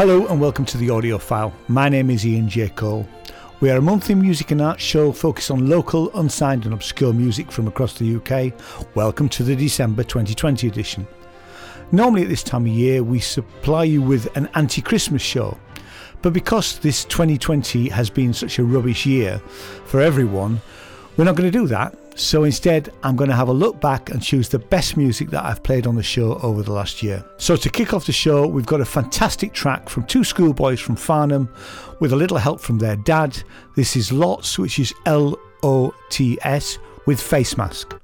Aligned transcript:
Hello 0.00 0.26
and 0.28 0.40
welcome 0.40 0.64
to 0.64 0.78
the 0.78 0.88
Audiophile. 0.88 1.52
My 1.68 1.90
name 1.90 2.08
is 2.08 2.24
Ian 2.24 2.48
J. 2.48 2.70
Cole. 2.70 3.06
We 3.60 3.68
are 3.68 3.76
a 3.76 3.82
monthly 3.82 4.14
music 4.14 4.50
and 4.50 4.62
art 4.62 4.80
show 4.80 5.12
focused 5.12 5.50
on 5.50 5.68
local, 5.68 6.10
unsigned, 6.18 6.64
and 6.64 6.72
obscure 6.72 7.12
music 7.12 7.52
from 7.52 7.68
across 7.68 7.98
the 7.98 8.16
UK. 8.16 8.54
Welcome 8.96 9.28
to 9.28 9.42
the 9.42 9.54
December 9.54 10.02
2020 10.02 10.66
edition. 10.66 11.06
Normally, 11.92 12.22
at 12.22 12.30
this 12.30 12.42
time 12.42 12.62
of 12.62 12.72
year, 12.72 13.02
we 13.02 13.20
supply 13.20 13.84
you 13.84 14.00
with 14.00 14.34
an 14.38 14.48
anti 14.54 14.80
Christmas 14.80 15.20
show. 15.20 15.58
But 16.22 16.32
because 16.32 16.78
this 16.78 17.04
2020 17.04 17.90
has 17.90 18.08
been 18.08 18.32
such 18.32 18.58
a 18.58 18.64
rubbish 18.64 19.04
year 19.04 19.38
for 19.84 20.00
everyone, 20.00 20.62
we're 21.18 21.24
not 21.26 21.36
going 21.36 21.52
to 21.52 21.58
do 21.58 21.66
that. 21.66 21.94
So 22.16 22.44
instead, 22.44 22.92
I'm 23.02 23.16
going 23.16 23.30
to 23.30 23.36
have 23.36 23.48
a 23.48 23.52
look 23.52 23.80
back 23.80 24.10
and 24.10 24.22
choose 24.22 24.48
the 24.48 24.58
best 24.58 24.96
music 24.96 25.30
that 25.30 25.44
I've 25.44 25.62
played 25.62 25.86
on 25.86 25.96
the 25.96 26.02
show 26.02 26.34
over 26.42 26.62
the 26.62 26.72
last 26.72 27.02
year. 27.02 27.24
So 27.38 27.56
to 27.56 27.70
kick 27.70 27.94
off 27.94 28.06
the 28.06 28.12
show, 28.12 28.46
we've 28.46 28.66
got 28.66 28.80
a 28.80 28.84
fantastic 28.84 29.52
track 29.52 29.88
from 29.88 30.04
two 30.04 30.22
schoolboys 30.22 30.80
from 30.80 30.96
Farnham 30.96 31.48
with 32.00 32.12
a 32.12 32.16
little 32.16 32.38
help 32.38 32.60
from 32.60 32.78
their 32.78 32.96
dad. 32.96 33.42
This 33.74 33.96
is 33.96 34.12
Lots, 34.12 34.58
which 34.58 34.78
is 34.78 34.92
L 35.06 35.38
O 35.62 35.94
T 36.10 36.38
S, 36.42 36.78
with 37.06 37.20
Face 37.20 37.56
Mask. 37.56 37.94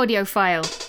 Welcome 0.00 0.24
to 0.24 0.79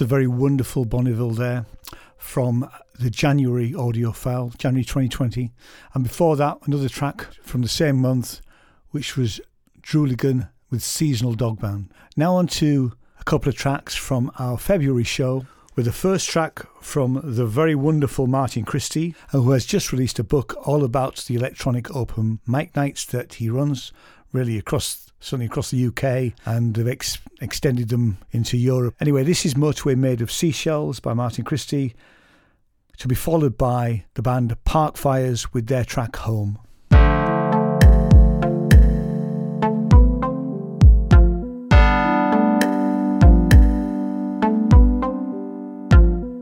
A 0.00 0.04
very 0.06 0.26
wonderful 0.26 0.86
Bonneville 0.86 1.32
there 1.32 1.66
from 2.16 2.66
the 2.98 3.10
January 3.10 3.72
Audiophile, 3.72 4.56
January 4.56 4.82
2020. 4.82 5.52
And 5.92 6.04
before 6.04 6.36
that, 6.36 6.56
another 6.64 6.88
track 6.88 7.26
from 7.42 7.60
the 7.60 7.68
same 7.68 7.98
month, 7.98 8.40
which 8.92 9.18
was 9.18 9.42
Drooligan 9.82 10.48
with 10.70 10.82
Seasonal 10.82 11.34
Dog 11.34 11.60
Ban. 11.60 11.90
Now, 12.16 12.36
on 12.36 12.46
to 12.46 12.92
a 13.18 13.24
couple 13.24 13.50
of 13.50 13.56
tracks 13.56 13.94
from 13.94 14.32
our 14.38 14.56
February 14.56 15.04
show. 15.04 15.44
With 15.76 15.84
the 15.84 15.92
first 15.92 16.30
track 16.30 16.64
from 16.80 17.20
the 17.22 17.44
very 17.44 17.74
wonderful 17.74 18.26
Martin 18.26 18.64
Christie, 18.64 19.14
who 19.32 19.50
has 19.50 19.66
just 19.66 19.92
released 19.92 20.18
a 20.18 20.24
book 20.24 20.66
all 20.66 20.82
about 20.82 21.16
the 21.26 21.34
electronic 21.34 21.94
open 21.94 22.40
mic 22.46 22.74
nights 22.74 23.04
that 23.04 23.34
he 23.34 23.50
runs, 23.50 23.92
really 24.32 24.56
across 24.56 25.09
certainly 25.20 25.46
across 25.46 25.70
the 25.70 25.86
UK, 25.86 26.32
and 26.46 26.76
have 26.76 26.88
ex- 26.88 27.18
extended 27.40 27.90
them 27.90 28.18
into 28.32 28.56
Europe. 28.56 28.94
Anyway, 29.00 29.22
this 29.22 29.44
is 29.44 29.54
Motorway 29.54 29.96
Made 29.96 30.22
of 30.22 30.32
Seashells 30.32 30.98
by 30.98 31.12
Martin 31.12 31.44
Christie, 31.44 31.94
to 32.98 33.08
be 33.08 33.14
followed 33.14 33.56
by 33.56 34.04
the 34.14 34.22
band 34.22 34.56
Park 34.64 34.96
Fires 34.96 35.52
with 35.52 35.66
their 35.68 35.84
track 35.84 36.16
Home. 36.16 36.58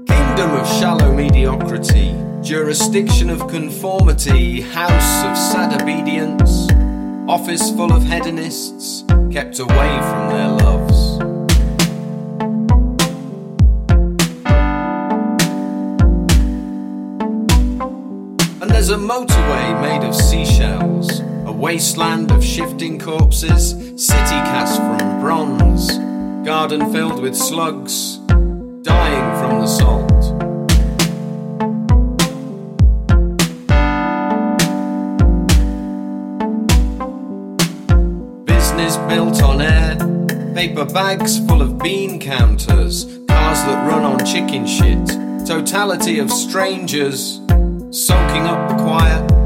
Kingdom 0.07 0.51
of 0.53 0.67
shallow 0.67 1.13
mediocrity, 1.13 2.17
jurisdiction 2.43 3.31
of 3.31 3.47
conformity, 3.49 4.61
house 4.61 5.25
of 5.25 5.37
sad 5.37 5.81
obedience, 5.81 6.69
office 7.29 7.71
full 7.73 7.93
of 7.93 8.03
hedonists, 8.03 9.05
kept 9.31 9.59
away 9.59 9.99
from 10.01 10.29
their 10.31 10.49
loves. 10.49 11.19
And 18.63 18.71
there's 18.71 18.89
a 18.89 18.97
motorway 18.97 19.83
made 19.83 20.09
of 20.09 20.15
seashells, 20.15 21.21
a 21.45 21.53
wasteland 21.53 22.31
of 22.31 22.43
shifting 22.43 22.99
corpses, 22.99 23.73
city 24.03 24.39
cast 24.49 24.79
from 24.79 25.21
bronze, 25.21 25.99
garden 26.47 26.91
filled 26.91 27.21
with 27.21 27.37
slugs, 27.37 28.17
dying 28.83 29.39
from 29.39 29.61
the 29.61 29.67
salt. 29.67 30.08
Is 38.89 38.97
built 39.07 39.43
on 39.43 39.61
air. 39.61 39.97
Paper 40.55 40.87
bags 40.87 41.47
full 41.47 41.61
of 41.61 41.79
bean 41.79 42.19
counters. 42.19 43.05
Cars 43.29 43.63
that 43.65 43.87
run 43.87 44.03
on 44.03 44.25
chicken 44.25 44.67
shit. 44.67 45.07
Totality 45.47 46.19
of 46.19 46.31
strangers 46.31 47.41
soaking 47.91 48.47
up 48.47 48.71
the 48.71 48.77
quiet. 48.83 49.38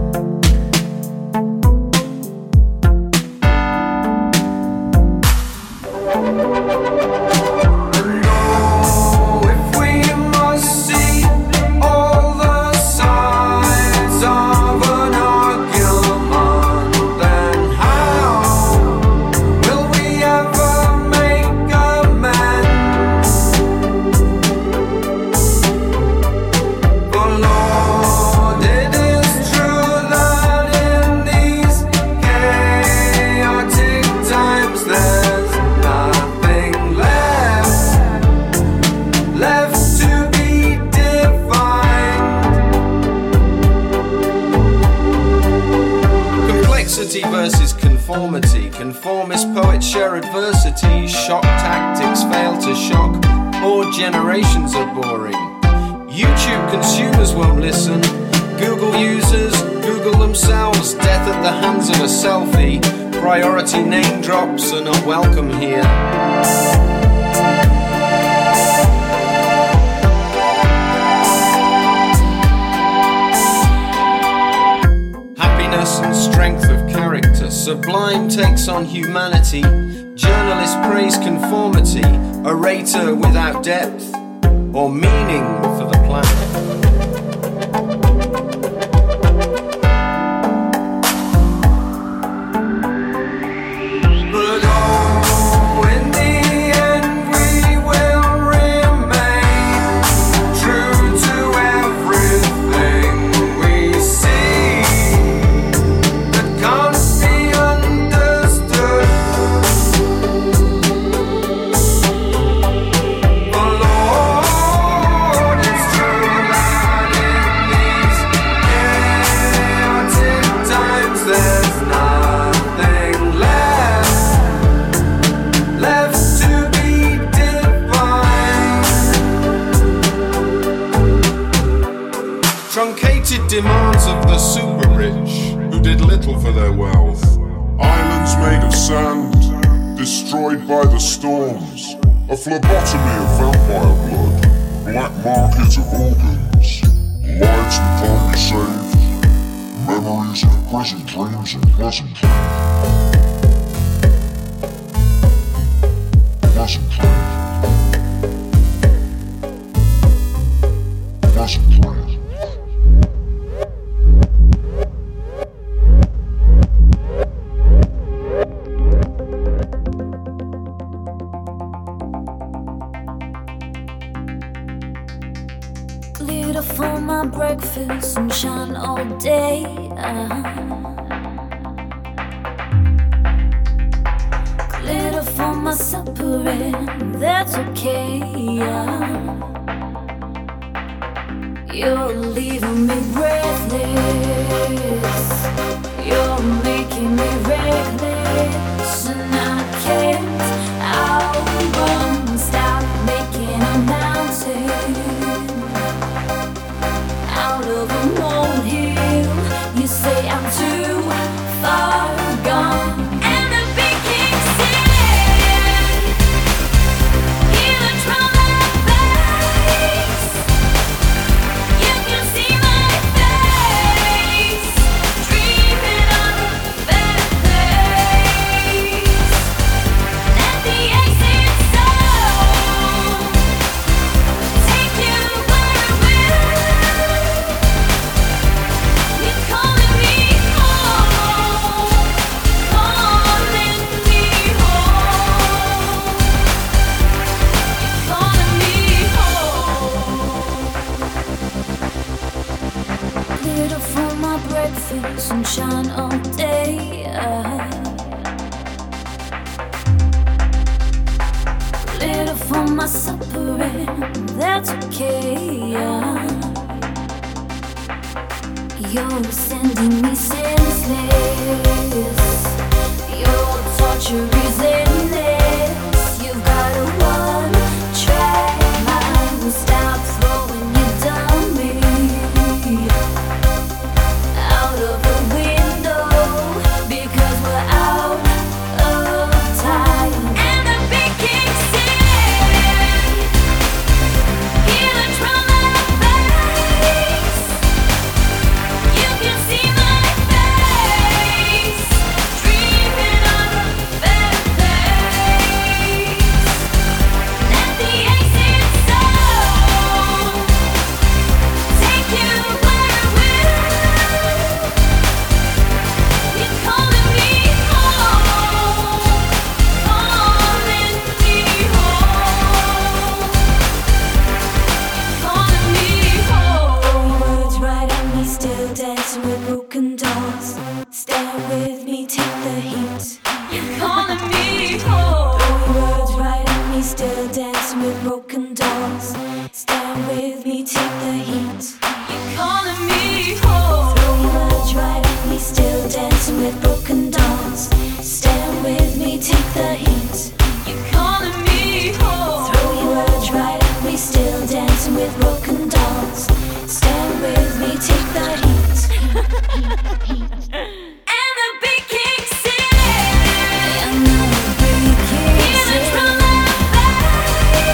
water 82.93 83.15
without 83.15 83.63
depth. 83.63 84.22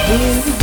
Hear 0.08 0.16
the 0.16 0.57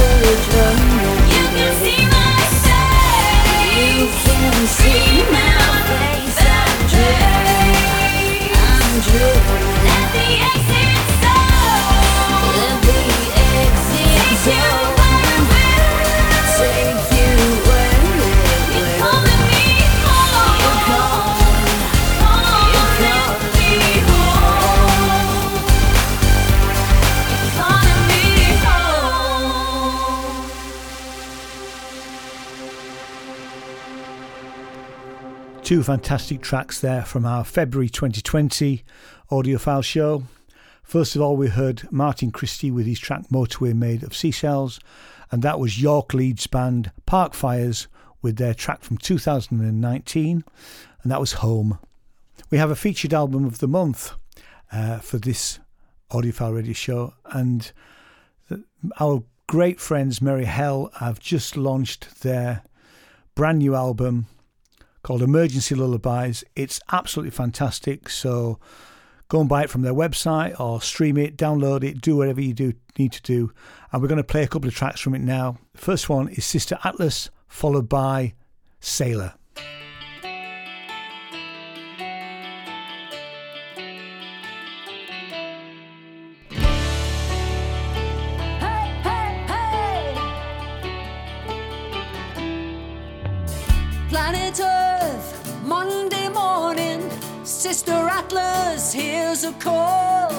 Two 35.65 35.81
fantastic 35.81 36.41
tracks 36.41 36.79
there 36.79 37.03
from 37.03 37.25
our 37.25 37.43
February 37.43 37.89
2020 37.89 38.83
audiophile 39.31 39.83
show. 39.83 40.21
First 40.83 41.15
of 41.15 41.23
all, 41.23 41.35
we 41.35 41.47
heard 41.47 41.91
Martin 41.91 42.29
Christie 42.29 42.69
with 42.69 42.85
his 42.85 42.99
track 42.99 43.29
Motorway 43.29 43.73
Made 43.73 44.03
of 44.03 44.15
Seashells, 44.15 44.79
and 45.31 45.41
that 45.41 45.59
was 45.59 45.81
York 45.81 46.13
Leeds 46.13 46.45
band 46.45 46.91
Park 47.07 47.33
Fires 47.33 47.87
with 48.21 48.37
their 48.37 48.53
track 48.53 48.83
from 48.83 48.99
2019, 48.99 50.43
and 51.01 51.11
that 51.11 51.19
was 51.19 51.31
Home. 51.31 51.79
We 52.51 52.59
have 52.59 52.69
a 52.69 52.75
featured 52.75 53.15
album 53.15 53.43
of 53.45 53.57
the 53.57 53.67
month 53.67 54.13
uh, 54.71 54.99
for 54.99 55.17
this 55.17 55.57
audiophile 56.11 56.57
radio 56.57 56.73
show, 56.73 57.15
and 57.31 57.71
our 58.99 59.23
great 59.47 59.79
friends 59.79 60.21
Merry 60.21 60.45
Hell 60.45 60.91
have 60.99 61.19
just 61.19 61.57
launched 61.57 62.21
their 62.21 62.61
brand 63.33 63.57
new 63.57 63.73
album 63.73 64.27
called 65.05 65.21
Emergency 65.21 65.75
Lullabies. 65.75 66.43
It's 66.55 66.79
absolutely 66.91 67.29
fantastic. 67.29 68.09
So 68.09 68.57
go 69.27 69.39
and 69.39 69.47
buy 69.47 69.61
it 69.61 69.69
from 69.69 69.83
their 69.83 69.93
website 69.93 70.59
or 70.59 70.81
stream 70.81 71.15
it, 71.15 71.37
download 71.37 71.83
it, 71.83 72.01
do 72.01 72.17
whatever 72.17 72.41
you 72.41 72.55
do 72.55 72.73
need 72.97 73.11
to 73.11 73.21
do. 73.21 73.51
And 73.91 74.01
we're 74.01 74.07
going 74.07 74.17
to 74.17 74.23
play 74.23 74.41
a 74.41 74.47
couple 74.47 74.67
of 74.67 74.73
tracks 74.73 74.99
from 74.99 75.13
it 75.13 75.21
now. 75.21 75.59
The 75.73 75.81
first 75.81 76.09
one 76.09 76.29
is 76.29 76.43
Sister 76.43 76.79
Atlas, 76.83 77.29
followed 77.47 77.87
by 77.87 78.33
Sailor. 78.79 79.35
Sister 97.75 98.07
Atlas 98.09 98.93
hears 98.93 99.43
a 99.43 99.51
call. 99.51 100.31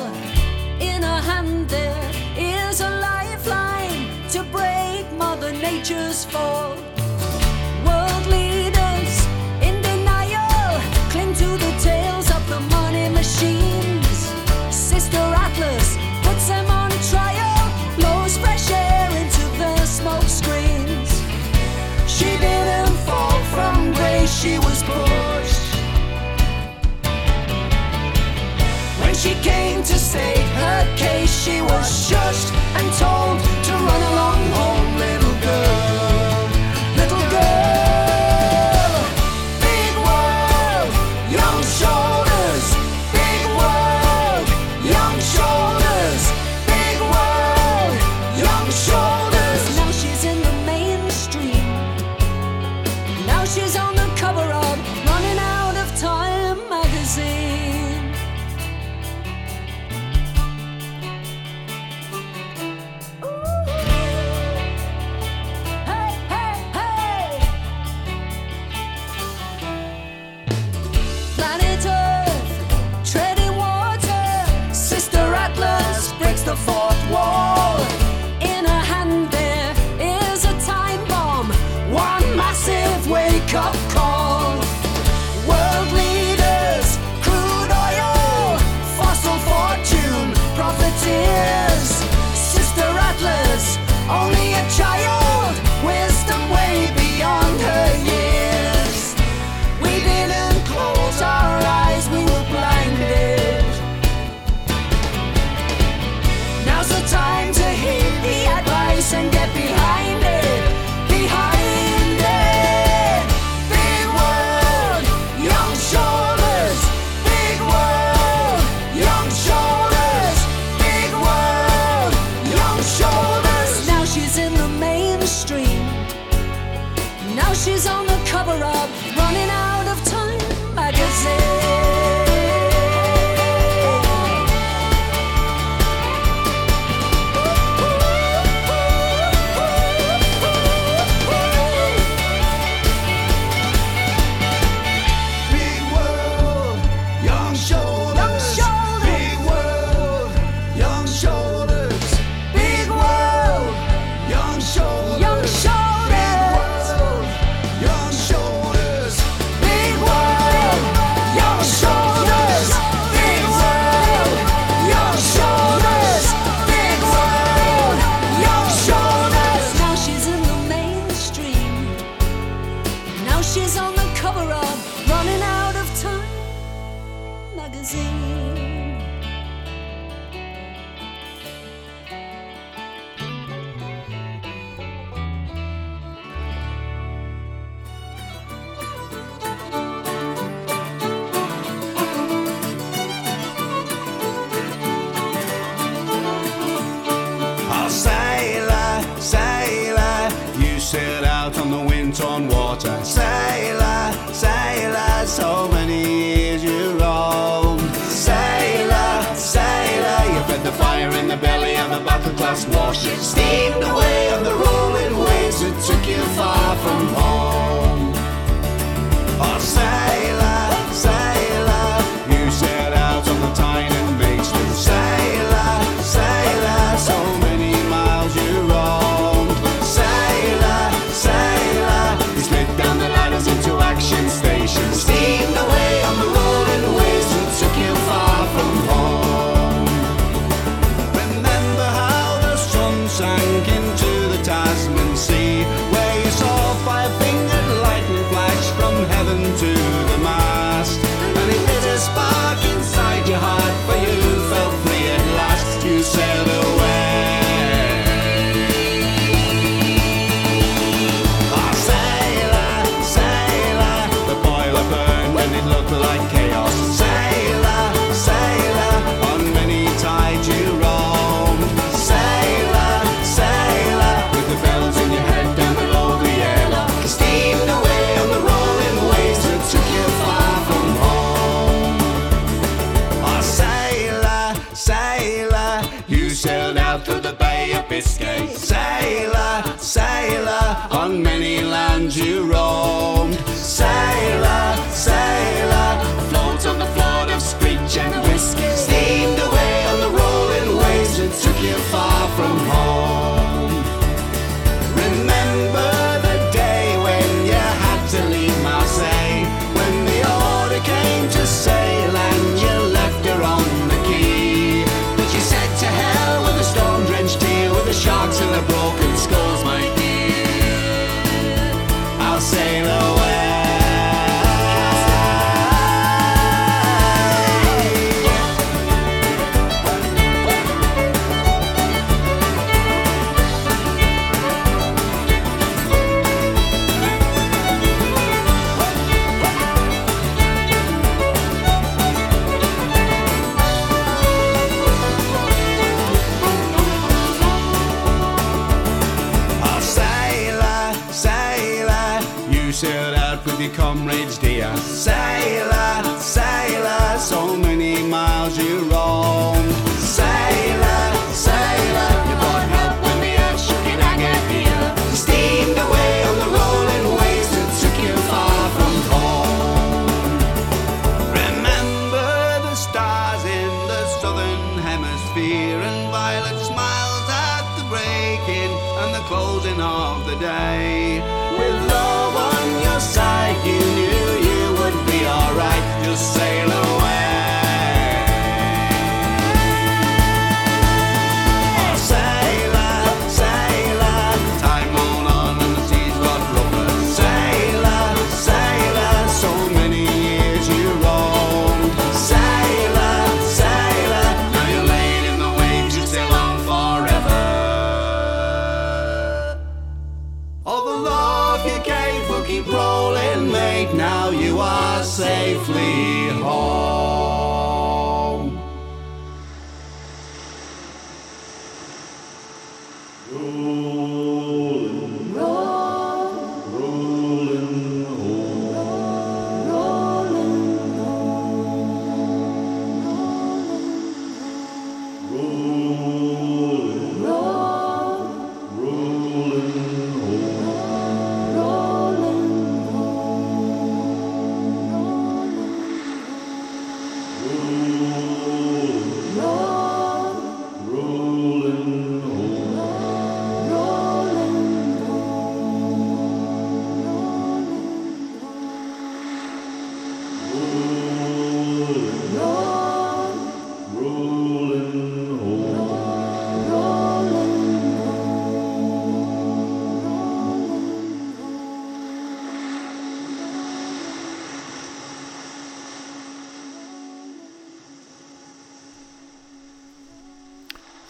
In 0.81 1.03
her 1.03 1.21
hand 1.21 1.69
there 1.69 2.11
is 2.35 2.81
a 2.81 2.89
lifeline 2.89 4.09
to 4.31 4.43
break 4.45 5.05
Mother 5.19 5.53
Nature's 5.53 6.25
fall. 6.25 6.71
World 7.85 8.27
leaders 8.37 9.13
in 9.61 9.83
denial 9.83 10.81
cling 11.13 11.35
to 11.35 11.49
the 11.65 11.73
tails 11.79 12.31
of 12.31 12.43
the 12.49 12.61
money 12.75 13.11
machines. 13.11 14.19
Sister 14.71 15.25
Atlas 15.45 15.99
puts 16.23 16.49
them 16.49 16.71
on 16.71 16.91
trial, 17.13 17.61
blows 17.97 18.39
fresh 18.39 18.71
air 18.71 19.11
into 19.11 19.45
the 19.61 19.85
smoke 19.85 20.31
screens. 20.41 21.11
She 22.09 22.31
didn't 22.39 22.97
fall 23.05 23.39
from 23.53 23.93
grace, 23.93 24.33
she 24.41 24.59
was 24.59 24.83
pushed. 24.85 25.06
To 29.87 29.99
state 30.01 30.49
her 30.59 30.97
case, 30.97 31.31
she 31.45 31.63
was 31.63 31.87
shushed 32.09 32.51
and 32.75 32.93
told 32.99 33.39
to 33.65 33.73
run 33.73 34.03
along 34.13 34.56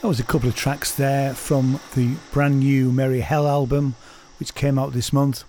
That 0.06 0.10
was 0.10 0.20
a 0.20 0.22
couple 0.22 0.48
of 0.48 0.54
tracks 0.54 0.92
there 0.94 1.34
from 1.34 1.80
the 1.96 2.14
brand 2.30 2.60
new 2.60 2.92
Merry 2.92 3.18
Hell 3.18 3.48
album, 3.48 3.96
which 4.38 4.54
came 4.54 4.78
out 4.78 4.92
this 4.92 5.12
month. 5.12 5.42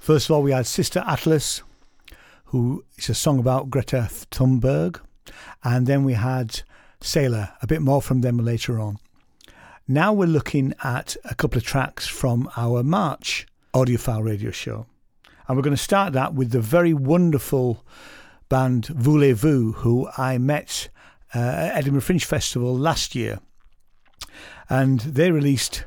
First 0.00 0.28
of 0.28 0.34
all, 0.34 0.42
we 0.42 0.50
had 0.50 0.66
Sister 0.66 1.04
Atlas, 1.06 1.62
who 2.46 2.82
is 2.96 3.08
a 3.08 3.14
song 3.14 3.38
about 3.38 3.70
Greta 3.70 4.08
Thunberg, 4.32 4.98
and 5.62 5.86
then 5.86 6.02
we 6.02 6.14
had 6.14 6.62
Sailor, 7.00 7.50
a 7.62 7.68
bit 7.68 7.80
more 7.80 8.02
from 8.02 8.22
them 8.22 8.38
later 8.38 8.80
on. 8.80 8.98
Now 9.86 10.12
we're 10.12 10.26
looking 10.26 10.74
at 10.82 11.16
a 11.24 11.36
couple 11.36 11.58
of 11.58 11.64
tracks 11.64 12.08
from 12.08 12.50
our 12.56 12.82
March 12.82 13.46
Audiophile 13.72 14.24
radio 14.24 14.50
show, 14.50 14.86
and 15.46 15.56
we're 15.56 15.62
going 15.62 15.76
to 15.76 15.80
start 15.80 16.12
that 16.14 16.34
with 16.34 16.50
the 16.50 16.60
very 16.60 16.92
wonderful 16.92 17.86
band 18.48 18.86
Voo 18.86 19.16
Le 19.16 19.32
Voo, 19.32 19.74
who 19.74 20.08
I 20.18 20.38
met 20.38 20.88
uh, 21.32 21.38
at 21.38 21.76
Edinburgh 21.76 22.00
Fringe 22.00 22.24
Festival 22.24 22.76
last 22.76 23.14
year. 23.14 23.38
And 24.68 25.00
they 25.00 25.30
released 25.30 25.84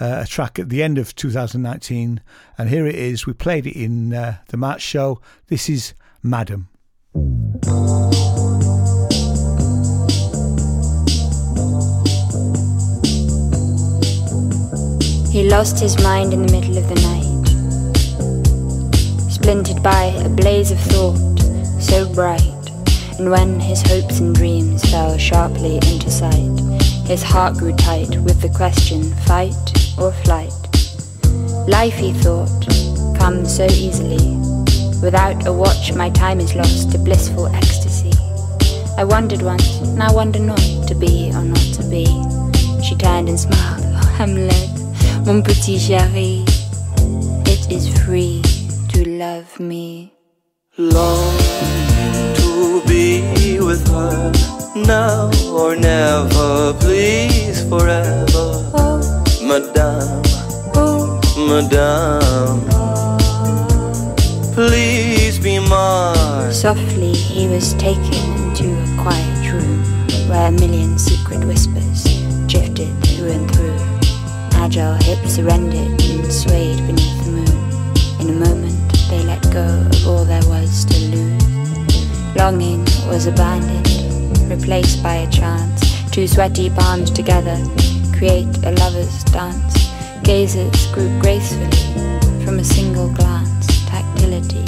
uh, 0.00 0.22
a 0.22 0.26
track 0.26 0.58
at 0.58 0.68
the 0.68 0.82
end 0.82 0.98
of 0.98 1.14
2019. 1.14 2.20
And 2.58 2.68
here 2.68 2.86
it 2.86 2.96
is. 2.96 3.26
We 3.26 3.32
played 3.32 3.66
it 3.66 3.76
in 3.76 4.12
uh, 4.12 4.38
the 4.48 4.56
March 4.56 4.82
show. 4.82 5.20
This 5.48 5.68
is 5.68 5.94
Madame. 6.22 6.68
He 15.30 15.42
lost 15.48 15.80
his 15.80 16.00
mind 16.00 16.32
in 16.32 16.46
the 16.46 16.52
middle 16.52 16.78
of 16.78 16.88
the 16.88 16.94
night, 16.94 17.24
splintered 19.30 19.82
by 19.82 20.04
a 20.24 20.28
blaze 20.28 20.70
of 20.70 20.78
thought 20.78 21.18
so 21.80 22.12
bright. 22.14 22.40
And 23.18 23.30
when 23.30 23.58
his 23.58 23.82
hopes 23.82 24.20
and 24.20 24.34
dreams 24.34 24.88
fell 24.90 25.18
sharply 25.18 25.76
into 25.76 26.10
sight, 26.10 26.83
his 27.06 27.22
heart 27.22 27.58
grew 27.58 27.74
tight 27.74 28.16
with 28.20 28.40
the 28.40 28.48
question 28.48 29.14
fight 29.26 29.54
or 29.98 30.12
flight. 30.24 30.52
Life, 31.68 31.94
he 31.94 32.12
thought, 32.12 32.66
comes 33.18 33.54
so 33.54 33.66
easily. 33.66 34.36
Without 35.02 35.46
a 35.46 35.52
watch, 35.52 35.92
my 35.92 36.08
time 36.10 36.40
is 36.40 36.54
lost 36.54 36.92
to 36.92 36.98
blissful 36.98 37.46
ecstasy. 37.48 38.12
I 38.96 39.04
wondered 39.04 39.42
once, 39.42 39.80
now 39.80 40.14
wonder 40.14 40.38
not 40.38 40.58
to 40.88 40.94
be 40.94 41.30
or 41.34 41.42
not 41.42 41.66
to 41.74 41.82
be. 41.90 42.06
She 42.82 42.94
turned 42.96 43.28
and 43.28 43.38
smiled, 43.38 43.82
oh, 43.84 44.14
Hamlet. 44.16 44.70
Mon 45.26 45.42
petit 45.42 45.76
chéri, 45.76 46.44
it 47.46 47.70
is 47.70 47.88
free 48.04 48.40
to 48.88 49.08
love 49.08 49.60
me. 49.60 50.12
Longing 50.76 52.34
to 52.36 52.82
be 52.86 53.58
with 53.60 53.86
her 53.88 54.32
now 54.76 55.30
or 55.50 55.76
never, 55.76 56.74
please 56.80 57.62
forever. 57.68 58.70
Madame, 59.42 60.22
Madame, 61.48 62.60
please 64.52 65.38
be 65.38 65.58
mine. 65.60 66.52
Softly 66.52 67.12
he 67.12 67.46
was 67.48 67.74
taken 67.74 68.14
into 68.42 68.72
a 68.72 69.02
quiet 69.02 69.52
room 69.52 69.84
where 70.28 70.48
a 70.48 70.52
million 70.52 70.98
secret 70.98 71.44
whispers 71.44 72.04
drifted 72.46 72.92
through 73.04 73.30
and 73.30 73.50
through. 73.54 73.78
Agile 74.54 74.94
hips 74.94 75.34
surrendered 75.34 76.00
and 76.02 76.32
swayed 76.32 76.78
beneath 76.86 77.24
the 77.24 77.30
moon. 77.30 78.20
In 78.20 78.30
a 78.30 78.46
moment 78.48 78.74
they 79.10 79.22
let 79.22 79.42
go 79.52 79.64
of 79.64 80.08
all 80.08 80.24
there 80.24 80.44
was 80.46 80.84
to 80.86 80.98
lose. 81.14 82.36
Longing 82.36 82.84
was 83.06 83.26
abandoned, 83.26 84.03
replaced 84.48 85.02
by 85.02 85.16
a 85.16 85.30
chance. 85.30 85.80
Two 86.10 86.26
sweaty 86.26 86.70
palms 86.70 87.10
together 87.10 87.56
create 88.16 88.56
a 88.64 88.72
lover's 88.72 89.24
dance. 89.24 89.74
Gazes 90.22 90.86
grew 90.92 91.10
gracefully 91.20 91.70
from 92.44 92.58
a 92.58 92.64
single 92.64 93.08
glance. 93.12 93.66
Tactility 93.86 94.64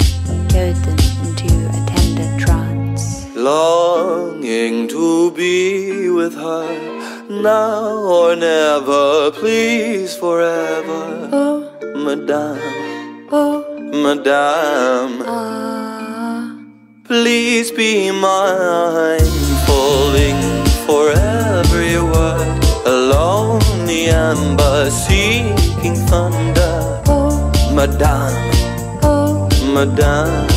lured 0.53 0.75
them 0.85 0.99
into 1.25 1.49
a 1.69 1.79
tender 1.87 2.45
trance. 2.45 3.25
Longing 3.35 4.87
to 4.89 5.31
be 5.31 6.09
with 6.09 6.35
her 6.35 6.97
now 7.29 7.97
or 8.17 8.35
never, 8.35 9.31
please 9.31 10.15
forever. 10.15 11.29
Oh, 11.31 11.71
Madame, 11.95 13.27
oh, 13.31 13.65
Madame, 13.91 15.23
ah. 15.25 16.57
please 17.03 17.71
be 17.71 18.11
mine. 18.11 19.46
Falling 19.67 20.41
for 20.85 21.11
every 21.11 21.99
word, 22.01 22.63
alone 22.85 23.59
the 23.85 24.09
amber 24.09 24.89
seeking 24.89 25.95
thunder. 26.09 27.01
Oh, 27.07 27.51
Madame, 27.73 28.51
oh, 29.03 29.49
Madame, 29.73 30.47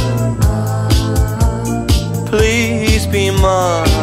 please 2.26 3.06
be 3.06 3.30
mine. 3.30 3.99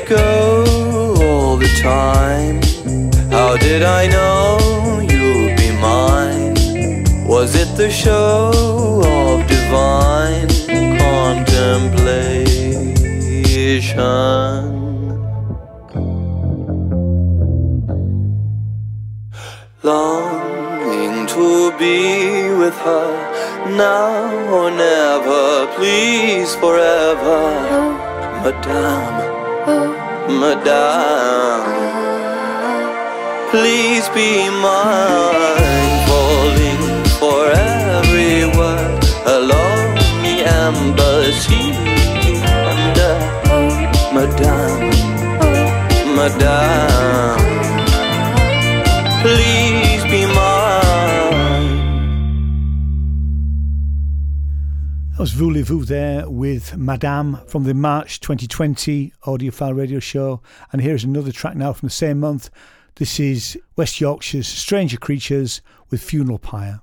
It 0.00 0.08
go 0.08 0.64
all 1.22 1.56
the 1.56 1.68
time? 1.80 2.60
How 3.30 3.56
did 3.56 3.82
I 3.82 4.06
know 4.08 4.58
you'd 5.00 5.56
be 5.56 5.70
mine? 5.80 6.54
Was 7.26 7.54
it 7.54 7.74
the 7.76 7.88
show 7.90 8.50
of 9.04 9.46
divine 9.46 10.48
contemplation? 10.98 13.96
Longing 19.82 21.26
to 21.26 21.72
be 21.78 22.50
with 22.62 22.76
her 22.78 23.28
now 23.76 24.52
or 24.52 24.70
never, 24.70 25.66
please 25.76 26.54
forever. 26.56 27.96
Madame, 28.42 29.27
Madame, 30.40 31.64
please 33.50 34.08
be 34.10 34.48
mine. 34.62 36.06
Falling 36.06 36.82
for 37.18 37.50
every 37.50 38.46
word 38.56 39.04
along 39.26 39.94
the 40.26 41.32
sea 41.32 41.72
under. 42.72 43.16
Madame, 44.14 44.90
Madame, 46.14 47.37
That 55.18 55.22
was 55.22 55.32
Voo 55.32 55.50
Le 55.50 55.64
Voo 55.64 55.84
there 55.84 56.30
with 56.30 56.76
Madame 56.76 57.40
from 57.48 57.64
the 57.64 57.74
March 57.74 58.20
2020 58.20 59.12
audiophile 59.24 59.76
radio 59.76 59.98
show. 59.98 60.40
And 60.70 60.80
here's 60.80 61.02
another 61.02 61.32
track 61.32 61.56
now 61.56 61.72
from 61.72 61.88
the 61.88 61.92
same 61.92 62.20
month. 62.20 62.50
This 62.94 63.18
is 63.18 63.58
West 63.74 64.00
Yorkshire's 64.00 64.46
Stranger 64.46 64.96
Creatures 64.96 65.60
with 65.90 66.00
Funeral 66.04 66.38
Pyre. 66.38 66.82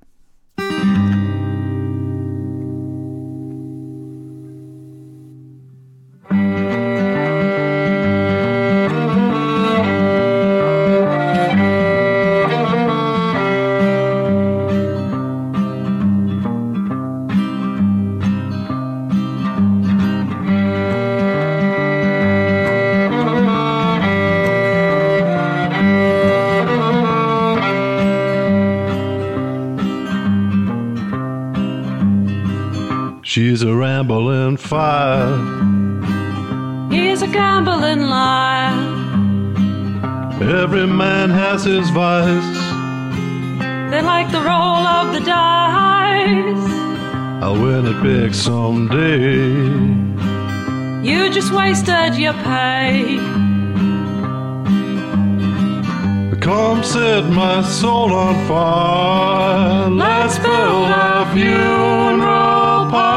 Soul 58.26 58.34
on 58.34 58.48
fire. 58.48 59.90
Let's 59.90 60.38
build 60.40 60.90
a 60.90 61.26
funeral 61.34 62.90
pyre. 62.92 63.12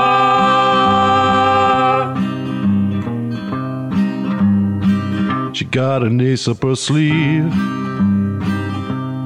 She 5.54 5.64
got 5.64 6.02
an 6.02 6.20
ace 6.20 6.48
up 6.48 6.62
her 6.62 6.76
sleeve. 6.76 7.52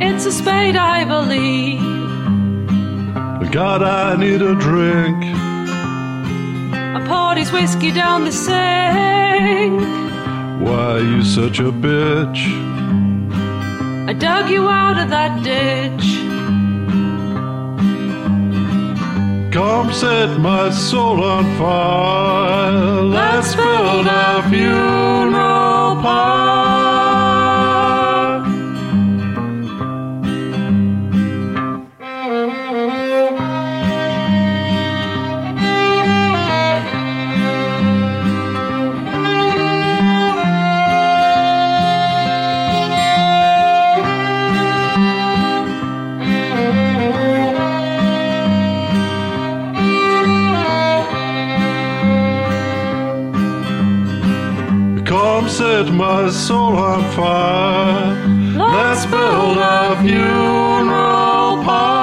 It's 0.00 0.26
a 0.26 0.32
spade, 0.32 0.76
I 0.76 1.04
believe. 1.04 1.80
God, 3.52 3.82
I 3.82 4.16
need 4.16 4.40
a 4.40 4.54
drink. 4.54 5.16
I 6.96 7.04
poured 7.06 7.38
his 7.38 7.52
whiskey 7.52 7.92
down 7.92 8.24
the 8.24 8.32
sink. 8.32 9.82
Why 10.62 10.92
are 10.96 11.00
you 11.00 11.22
such 11.22 11.58
a 11.58 11.70
bitch? 11.70 12.61
Dug 14.22 14.50
you 14.50 14.68
out 14.68 14.98
of 14.98 15.10
that 15.10 15.42
ditch. 15.42 16.06
Come 19.52 19.92
set 19.92 20.38
my 20.38 20.70
soul 20.70 21.24
on 21.24 21.44
fire. 21.58 23.02
Let's 23.02 23.56
build 23.56 24.06
a 24.06 24.48
funeral 24.48 26.00
pyre. 26.02 26.51
Fire. 57.14 58.14
Let's 58.56 59.04
build 59.06 59.58
a 59.58 59.96
funeral 60.02 61.62
pyre. 61.64 62.02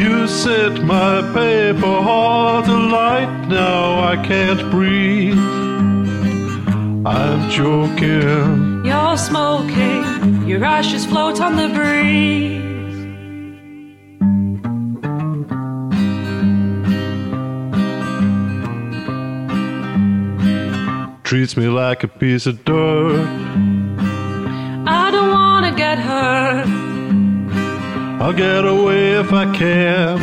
You 0.00 0.26
set 0.26 0.82
my 0.84 1.22
paper 1.32 2.02
heart 2.08 2.66
alight. 2.68 3.48
Now 3.48 4.00
I 4.12 4.16
can't 4.24 4.70
breathe. 4.70 5.38
I'm 7.06 7.50
choking. 7.50 8.84
You're 8.84 9.18
smoking, 9.18 10.46
your 10.48 10.64
ashes 10.64 11.04
float 11.06 11.40
on 11.40 11.56
the 11.56 11.68
breeze. 11.68 12.53
Treats 21.34 21.56
me 21.56 21.66
like 21.66 22.04
a 22.04 22.06
piece 22.06 22.46
of 22.46 22.64
dirt. 22.64 23.26
I 24.86 25.10
don't 25.10 25.32
wanna 25.32 25.74
get 25.74 25.98
hurt. 25.98 26.68
I'll 28.22 28.32
get 28.32 28.64
away 28.64 29.14
if 29.18 29.32
I 29.32 29.52
can. 29.52 30.22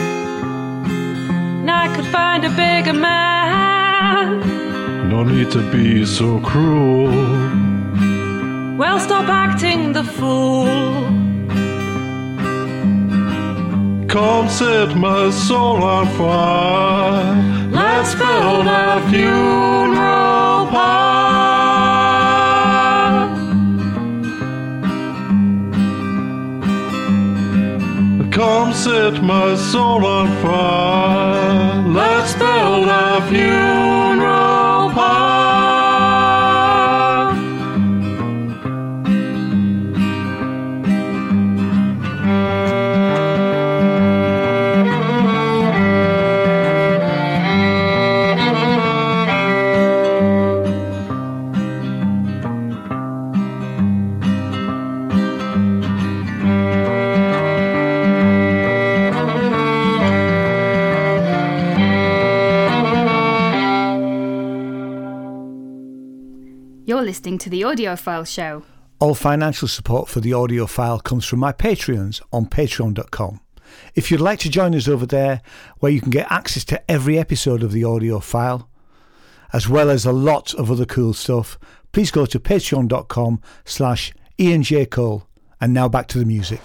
And 1.60 1.70
I 1.70 1.94
could 1.94 2.06
find 2.06 2.46
a 2.46 2.50
bigger 2.52 2.94
man. 2.94 4.40
No 5.10 5.24
need 5.24 5.52
to 5.52 5.62
be 5.70 6.06
so 6.06 6.40
cruel. 6.40 7.12
Well, 8.78 8.98
stop 8.98 9.28
acting 9.28 9.92
the 9.92 10.06
fool. 10.06 10.68
Come 14.08 14.48
set 14.48 14.96
my 14.96 15.30
soul 15.30 15.84
on 15.84 16.08
fire. 16.18 17.36
Let's 17.70 18.16
build 18.16 18.66
a 18.66 19.06
funeral. 19.10 20.21
Come 28.32 28.74
set 28.74 29.22
my 29.22 29.56
soul 29.56 30.06
on 30.06 30.28
fire. 30.42 31.88
Let's 31.88 32.34
build 32.36 32.88
a 32.88 33.22
funeral 33.30 33.91
the 67.62 67.68
Audiophile 67.68 68.28
Show. 68.28 68.64
All 69.00 69.14
financial 69.14 69.68
support 69.68 70.10
for 70.10 70.20
the 70.20 70.32
Audiophile 70.32 71.04
comes 71.04 71.26
from 71.26 71.40
my 71.40 71.52
Patreons 71.52 72.22
on 72.32 72.46
patreon.com. 72.48 73.40
If 73.96 74.10
you'd 74.10 74.22
like 74.22 74.40
to 74.40 74.50
join 74.50 74.76
us 74.76 74.88
over 74.88 75.06
there, 75.06 75.42
where 75.80 75.92
you 75.92 76.02
can 76.02 76.10
get 76.10 76.32
access 76.32 76.66
to 76.66 76.92
every 76.92 77.18
episode 77.18 77.64
of 77.64 77.72
the 77.72 77.84
Audiophile, 77.84 78.66
as 79.54 79.70
well 79.70 79.90
as 79.90 80.06
a 80.06 80.12
lot 80.12 80.54
of 80.56 80.72
other 80.72 80.86
cool 80.86 81.14
stuff, 81.14 81.60
please 81.92 82.10
go 82.10 82.26
to 82.26 82.40
patreon.com 82.40 83.42
slash 83.66 84.14
Ian 84.40 84.64
J. 84.64 84.86
Cole. 84.86 85.28
And 85.60 85.74
now 85.74 85.88
back 85.88 86.08
to 86.08 86.18
the 86.18 86.26
music. 86.26 86.62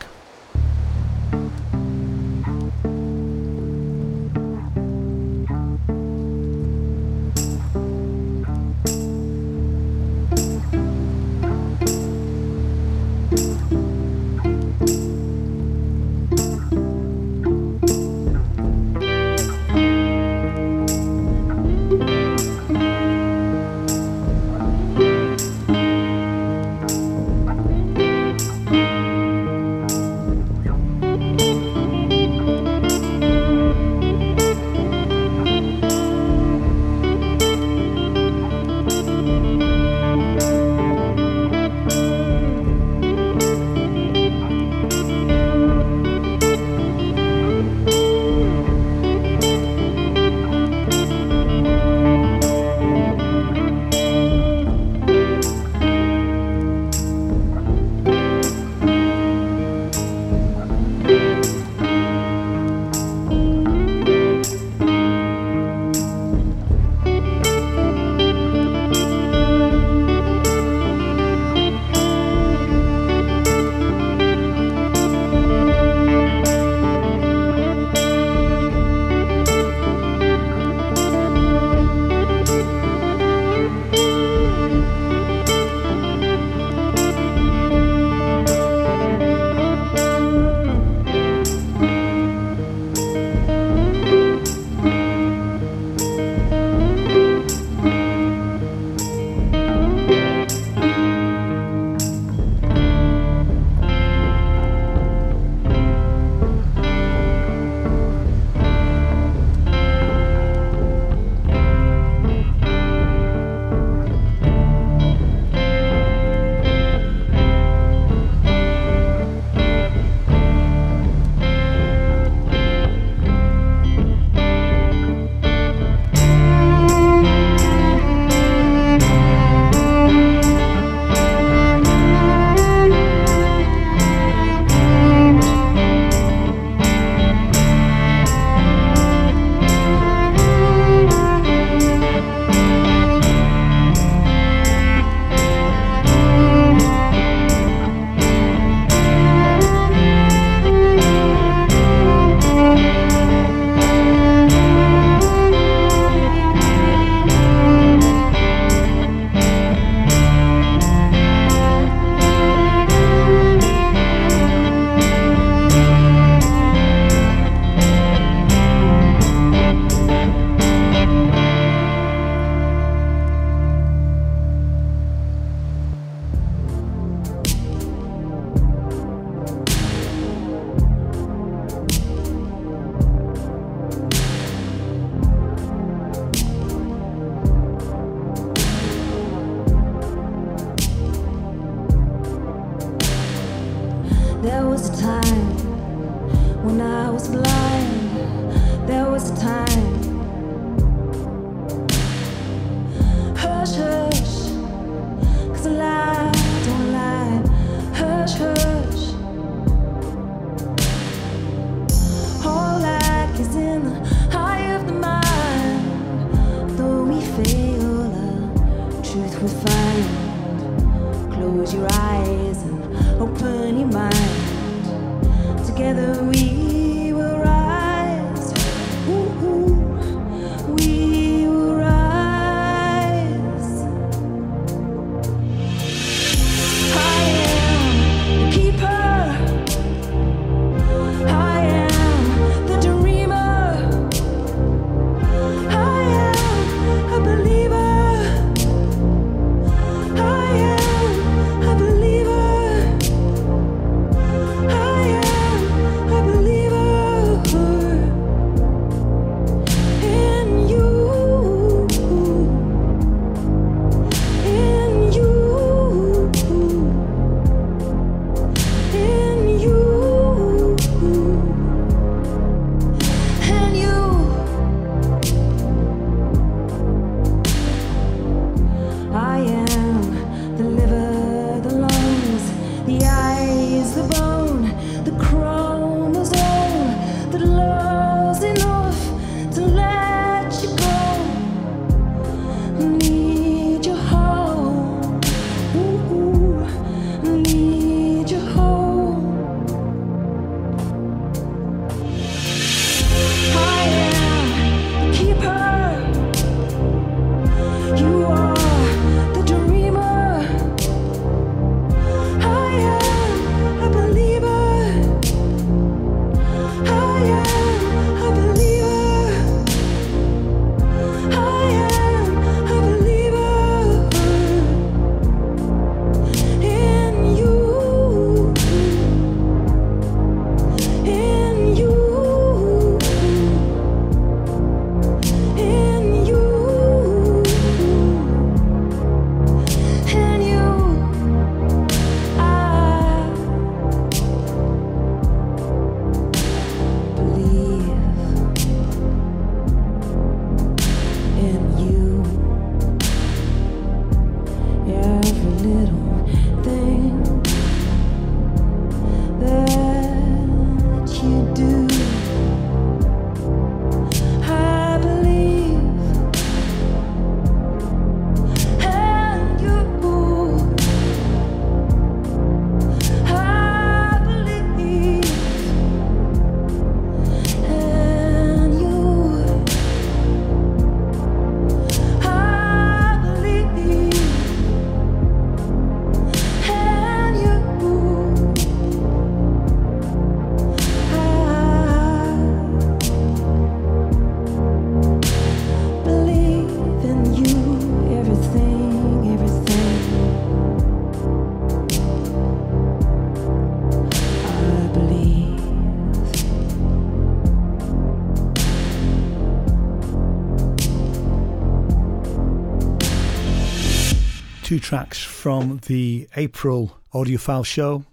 Tracks 414.86 415.20
from 415.20 415.80
the 415.88 416.28
April 416.36 417.00
audiophile 417.12 417.66
show. 417.66 418.04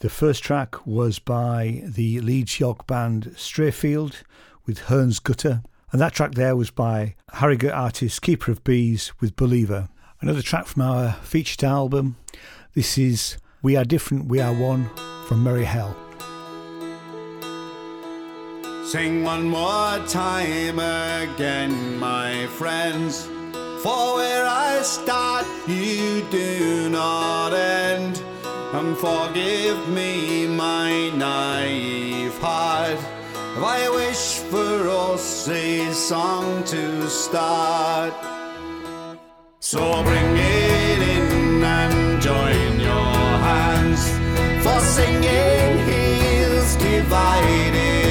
The 0.00 0.10
first 0.10 0.42
track 0.42 0.84
was 0.84 1.20
by 1.20 1.84
the 1.86 2.20
Leeds 2.20 2.58
York 2.58 2.88
band 2.88 3.34
Stray 3.36 3.70
Field 3.70 4.24
with 4.66 4.80
Hurns 4.88 5.22
Gutter, 5.22 5.62
and 5.92 6.00
that 6.00 6.14
track 6.14 6.32
there 6.32 6.56
was 6.56 6.72
by 6.72 7.14
Harrogate 7.34 7.70
artist 7.70 8.20
Keeper 8.20 8.50
of 8.50 8.64
Bees 8.64 9.12
with 9.20 9.36
Believer. 9.36 9.90
Another 10.20 10.42
track 10.42 10.66
from 10.66 10.82
our 10.82 11.12
featured 11.22 11.62
album. 11.62 12.16
This 12.74 12.98
is 12.98 13.36
We 13.62 13.76
Are 13.76 13.84
Different, 13.84 14.26
We 14.26 14.40
Are 14.40 14.52
One 14.52 14.90
from 15.28 15.44
Merry 15.44 15.66
Hell. 15.66 15.96
Sing 18.84 19.22
one 19.22 19.44
more 19.44 20.04
time 20.08 20.80
again, 20.80 21.96
my 22.00 22.48
friends. 22.48 23.28
For 23.82 24.16
where 24.16 24.44
I 24.44 24.82
start, 24.82 25.46
you 25.68 26.26
do 26.32 26.88
not 26.90 27.52
end. 27.52 28.20
And 28.72 28.96
forgive 28.98 29.88
me 29.88 30.48
my 30.48 31.10
naive 31.10 32.36
heart. 32.38 32.98
If 33.56 33.62
I 33.62 33.88
wish 33.88 34.38
for 34.50 34.88
us 34.88 35.48
a 35.48 35.92
song 35.92 36.64
to 36.64 37.08
start. 37.08 38.14
So 39.60 40.02
bring 40.02 40.36
it 40.36 41.00
in 41.16 41.62
and 41.62 42.20
join 42.20 42.80
your 42.80 43.14
hands 43.46 44.02
for 44.64 44.80
singing 44.80 45.78
hills 45.86 46.74
divided 46.76 48.07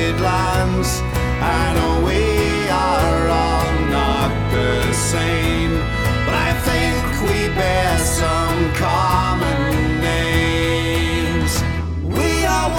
bear 7.58 7.97
some 7.99 8.74
common 8.74 10.01
names. 10.01 11.51
We 12.03 12.32
are 12.55 12.70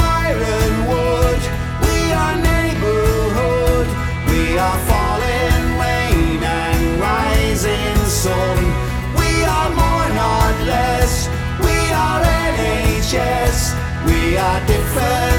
wood, 0.90 1.42
we 1.86 1.98
are 2.22 2.36
neighborhood, 2.50 3.88
we 4.30 4.42
are 4.66 4.78
fallen 4.90 5.60
rain 5.84 6.42
and 6.42 7.00
rising 7.00 7.96
sun. 8.22 8.58
We 9.20 9.30
are 9.56 9.70
more, 9.80 10.08
not 10.22 10.54
less. 10.66 11.28
We 11.60 11.76
are. 11.92 12.18
We 14.06 14.36
are 14.36 14.60
different. 14.66 15.37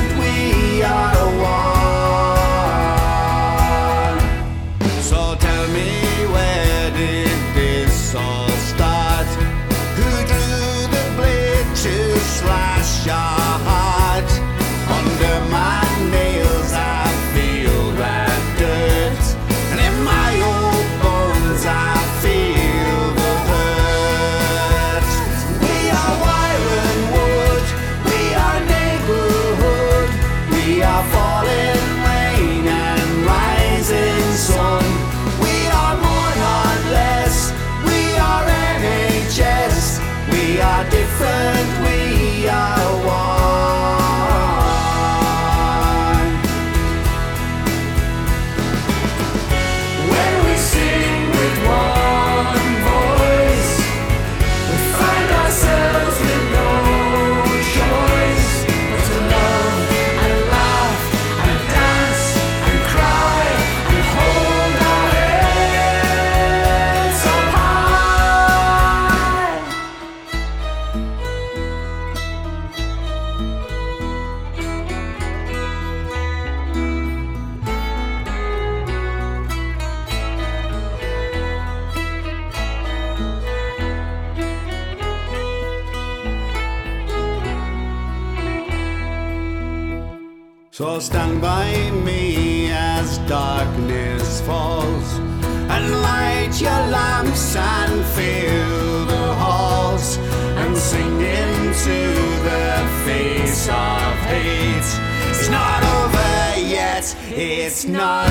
It's 108.01 108.28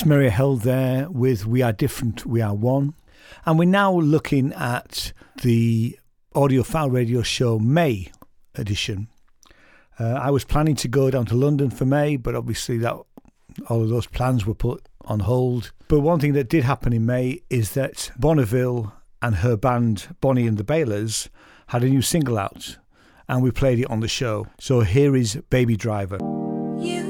That's 0.00 0.08
Merry 0.08 0.30
Hell 0.30 0.56
there 0.56 1.10
with 1.10 1.44
We 1.44 1.60
Are 1.60 1.74
Different, 1.74 2.24
We 2.24 2.40
Are 2.40 2.54
One. 2.54 2.94
And 3.44 3.58
we're 3.58 3.66
now 3.66 3.92
looking 3.92 4.50
at 4.54 5.12
the 5.42 5.98
audiophile 6.34 6.90
radio 6.90 7.20
show 7.20 7.58
May 7.58 8.10
edition. 8.54 9.08
Uh, 9.98 10.14
I 10.14 10.30
was 10.30 10.46
planning 10.46 10.74
to 10.76 10.88
go 10.88 11.10
down 11.10 11.26
to 11.26 11.34
London 11.34 11.68
for 11.68 11.84
May, 11.84 12.16
but 12.16 12.34
obviously 12.34 12.78
that 12.78 12.96
all 13.68 13.82
of 13.82 13.90
those 13.90 14.06
plans 14.06 14.46
were 14.46 14.54
put 14.54 14.88
on 15.04 15.20
hold. 15.20 15.70
But 15.86 16.00
one 16.00 16.18
thing 16.18 16.32
that 16.32 16.48
did 16.48 16.64
happen 16.64 16.94
in 16.94 17.04
May 17.04 17.42
is 17.50 17.72
that 17.72 18.10
Bonneville 18.18 18.94
and 19.20 19.34
her 19.34 19.54
band 19.54 20.16
Bonnie 20.22 20.46
and 20.46 20.56
the 20.56 20.64
Bailers 20.64 21.28
had 21.66 21.84
a 21.84 21.90
new 21.90 22.00
single 22.00 22.38
out, 22.38 22.78
and 23.28 23.42
we 23.42 23.50
played 23.50 23.78
it 23.78 23.90
on 23.90 24.00
the 24.00 24.08
show. 24.08 24.46
So 24.58 24.80
here 24.80 25.14
is 25.14 25.36
Baby 25.50 25.76
Driver. 25.76 26.16
You 26.78 27.09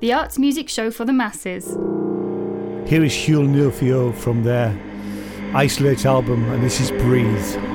the 0.00 0.14
arts 0.14 0.38
music 0.38 0.68
show 0.68 0.90
for 0.90 1.04
the 1.04 1.12
masses. 1.12 1.66
Here 2.88 3.04
is 3.04 3.12
Hwyl 3.12 3.46
Nofio 3.46 4.14
from 4.14 4.42
their 4.42 4.74
Isolate 5.54 6.06
album, 6.06 6.50
and 6.50 6.62
this 6.62 6.80
is 6.80 6.90
Breathe. 6.90 7.69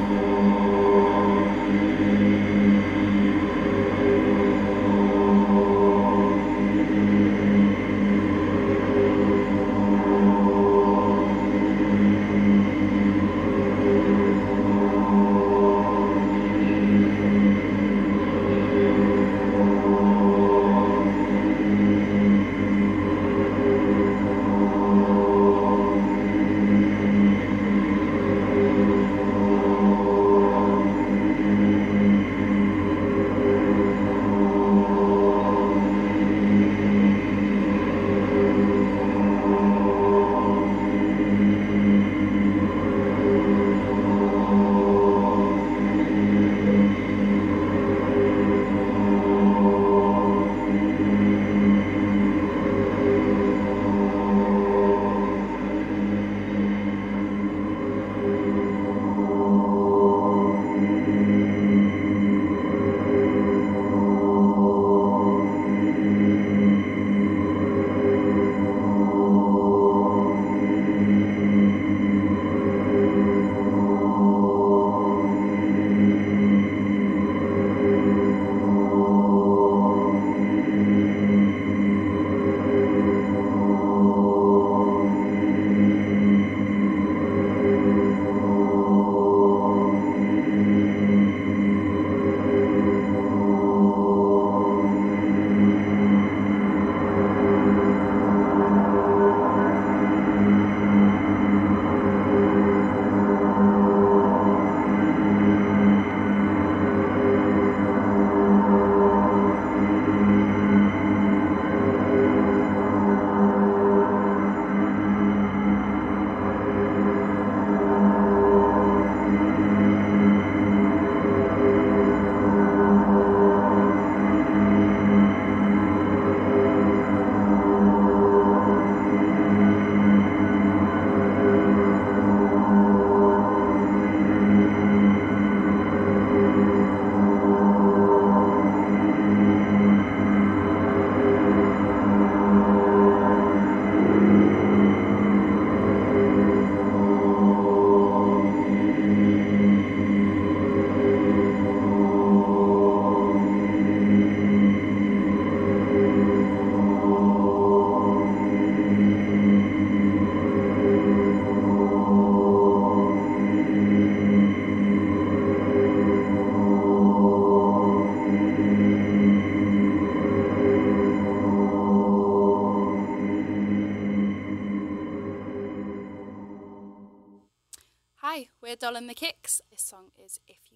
Doll 178.77 178.95
and 178.97 179.09
the 179.09 179.13
Kicks. 179.13 179.61
This 179.71 179.81
song 179.81 180.11
is 180.17 180.39
If 180.47 180.57
You 180.69 180.74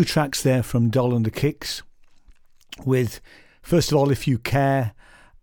Two 0.00 0.04
tracks 0.06 0.42
there 0.42 0.62
from 0.62 0.88
Doll 0.88 1.14
and 1.14 1.26
the 1.26 1.30
Kicks 1.30 1.82
with, 2.86 3.20
first 3.60 3.92
of 3.92 3.98
all, 3.98 4.10
If 4.10 4.26
You 4.26 4.38
Care 4.38 4.94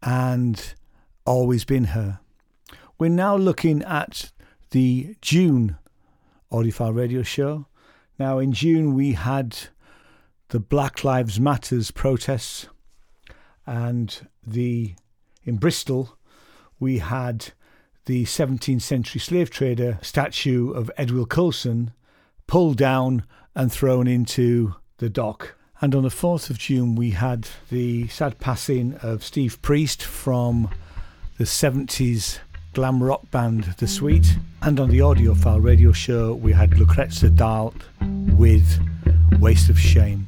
and 0.01 0.73
Always 1.27 1.63
Been 1.63 1.83
Her. 1.83 2.21
We're 2.97 3.11
now 3.11 3.35
looking 3.35 3.83
at 3.83 4.31
the 4.71 5.15
June 5.21 5.77
Audiophile 6.51 6.95
Radio 6.95 7.21
Show. 7.21 7.67
Now, 8.17 8.39
in 8.39 8.51
June, 8.51 8.95
we 8.95 9.11
had 9.11 9.55
the 10.47 10.59
Black 10.59 11.03
Lives 11.03 11.39
Matters 11.39 11.91
protests, 11.91 12.65
and 13.67 14.27
the 14.43 14.95
in 15.43 15.57
Bristol, 15.57 16.17
we 16.79 16.97
had 16.97 17.53
the 18.05 18.23
17th 18.23 18.81
century 18.81 19.21
slave 19.21 19.51
trader 19.51 19.99
statue 20.01 20.71
of 20.71 20.89
Edward 20.97 21.29
Colston 21.29 21.91
pulled 22.47 22.77
down 22.77 23.23
and 23.57 23.71
thrown 23.71 24.07
into 24.07 24.75
the 24.99 25.09
dock. 25.09 25.55
And 25.81 25.95
on 25.95 26.03
the 26.03 26.09
4th 26.09 26.51
of 26.51 26.59
June, 26.59 26.95
we 26.95 27.09
had 27.09 27.47
the 27.71 28.07
sad 28.07 28.39
passing 28.39 28.93
of 29.01 29.23
Steve 29.23 29.59
Priest 29.63 30.03
from 30.03 30.69
the 31.39 31.43
70s 31.43 32.37
glam 32.73 33.01
rock 33.01 33.29
band 33.31 33.63
The 33.79 33.87
Sweet. 33.87 34.37
And 34.61 34.79
on 34.79 34.89
the 34.89 34.99
audiophile 34.99 35.63
radio 35.63 35.91
show, 35.91 36.35
we 36.35 36.53
had 36.53 36.71
Lucrecia 36.71 37.35
Dalt 37.35 37.75
with 38.37 38.79
Waste 39.39 39.71
of 39.71 39.79
Shame. 39.79 40.27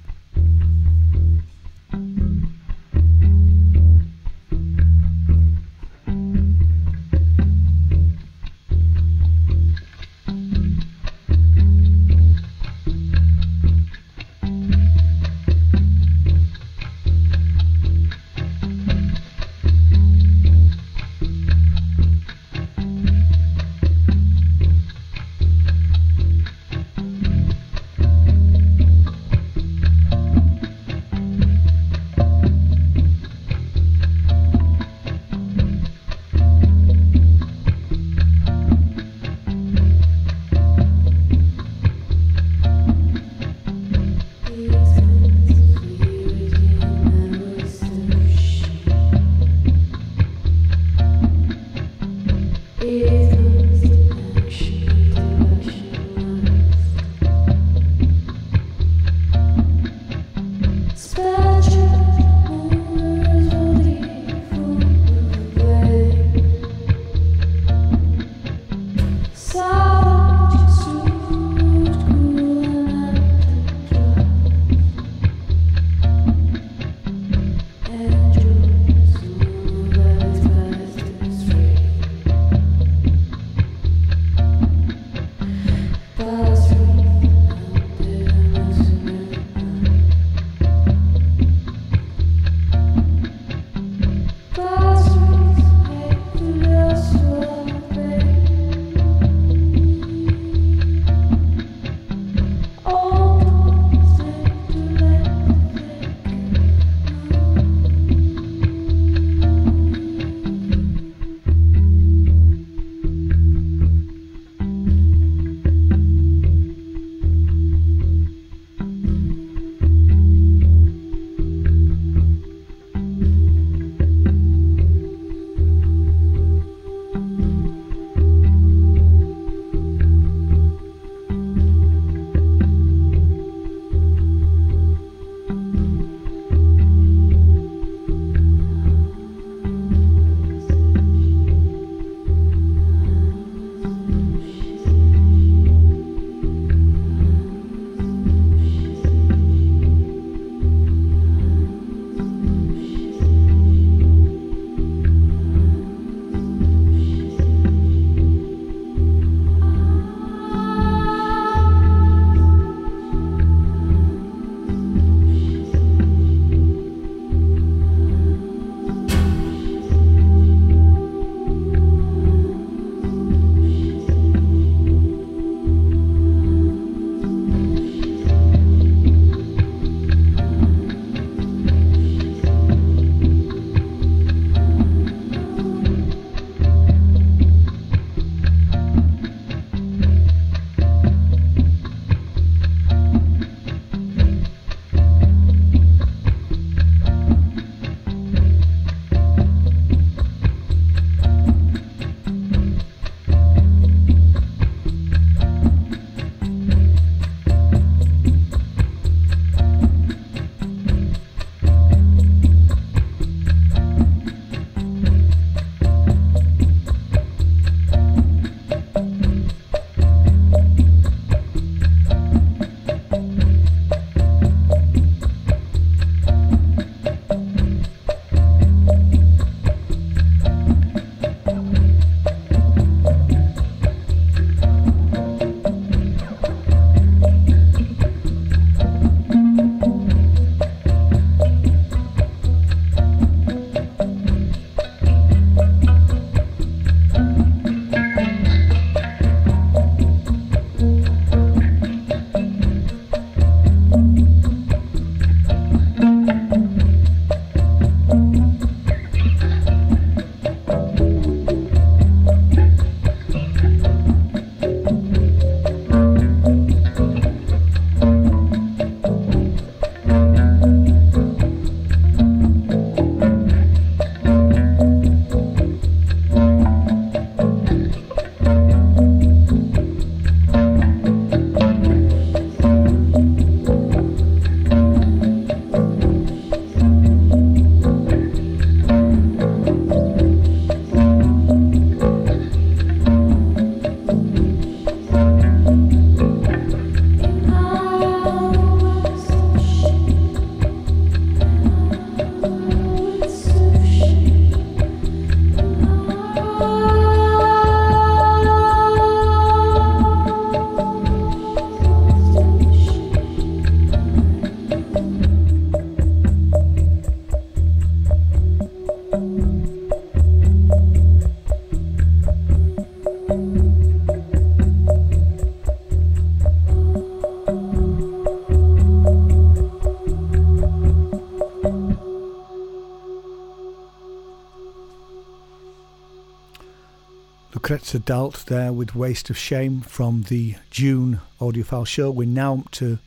Lucrecia 337.89 338.05
Dalt 338.05 338.45
there 338.45 338.71
with 338.71 338.93
Waste 338.93 339.32
of 339.32 339.37
Shame 339.37 339.82
from 339.82 340.21
the 340.24 340.53
June 340.70 341.21
audiophile 341.41 341.87
show. 341.87 342.11
We're 342.11 342.28
now 342.28 342.63
to 342.74 342.99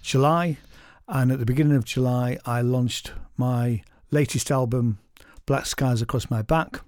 July, 0.00 0.58
and 1.08 1.32
at 1.32 1.40
the 1.40 1.44
beginning 1.44 1.76
of 1.76 1.84
July, 1.84 2.38
I 2.46 2.60
launched 2.60 3.10
my 3.36 3.82
latest 4.12 4.52
album, 4.52 4.98
Black 5.44 5.66
Skies 5.66 6.02
Across 6.02 6.30
My 6.30 6.42
Back, 6.42 6.82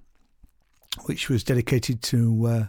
which 1.07 1.29
was 1.29 1.43
dedicated 1.43 2.03
to 2.03 2.47
uh, 2.47 2.67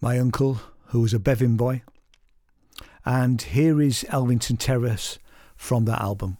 my 0.00 0.16
uncle, 0.20 0.60
who 0.86 1.00
was 1.00 1.12
a 1.12 1.18
Bevin 1.18 1.56
boy. 1.56 1.82
And 3.04 3.42
here 3.42 3.80
is 3.80 4.04
Elvington 4.10 4.60
Terrace 4.60 5.18
from 5.56 5.86
that 5.86 6.00
album. 6.00 6.36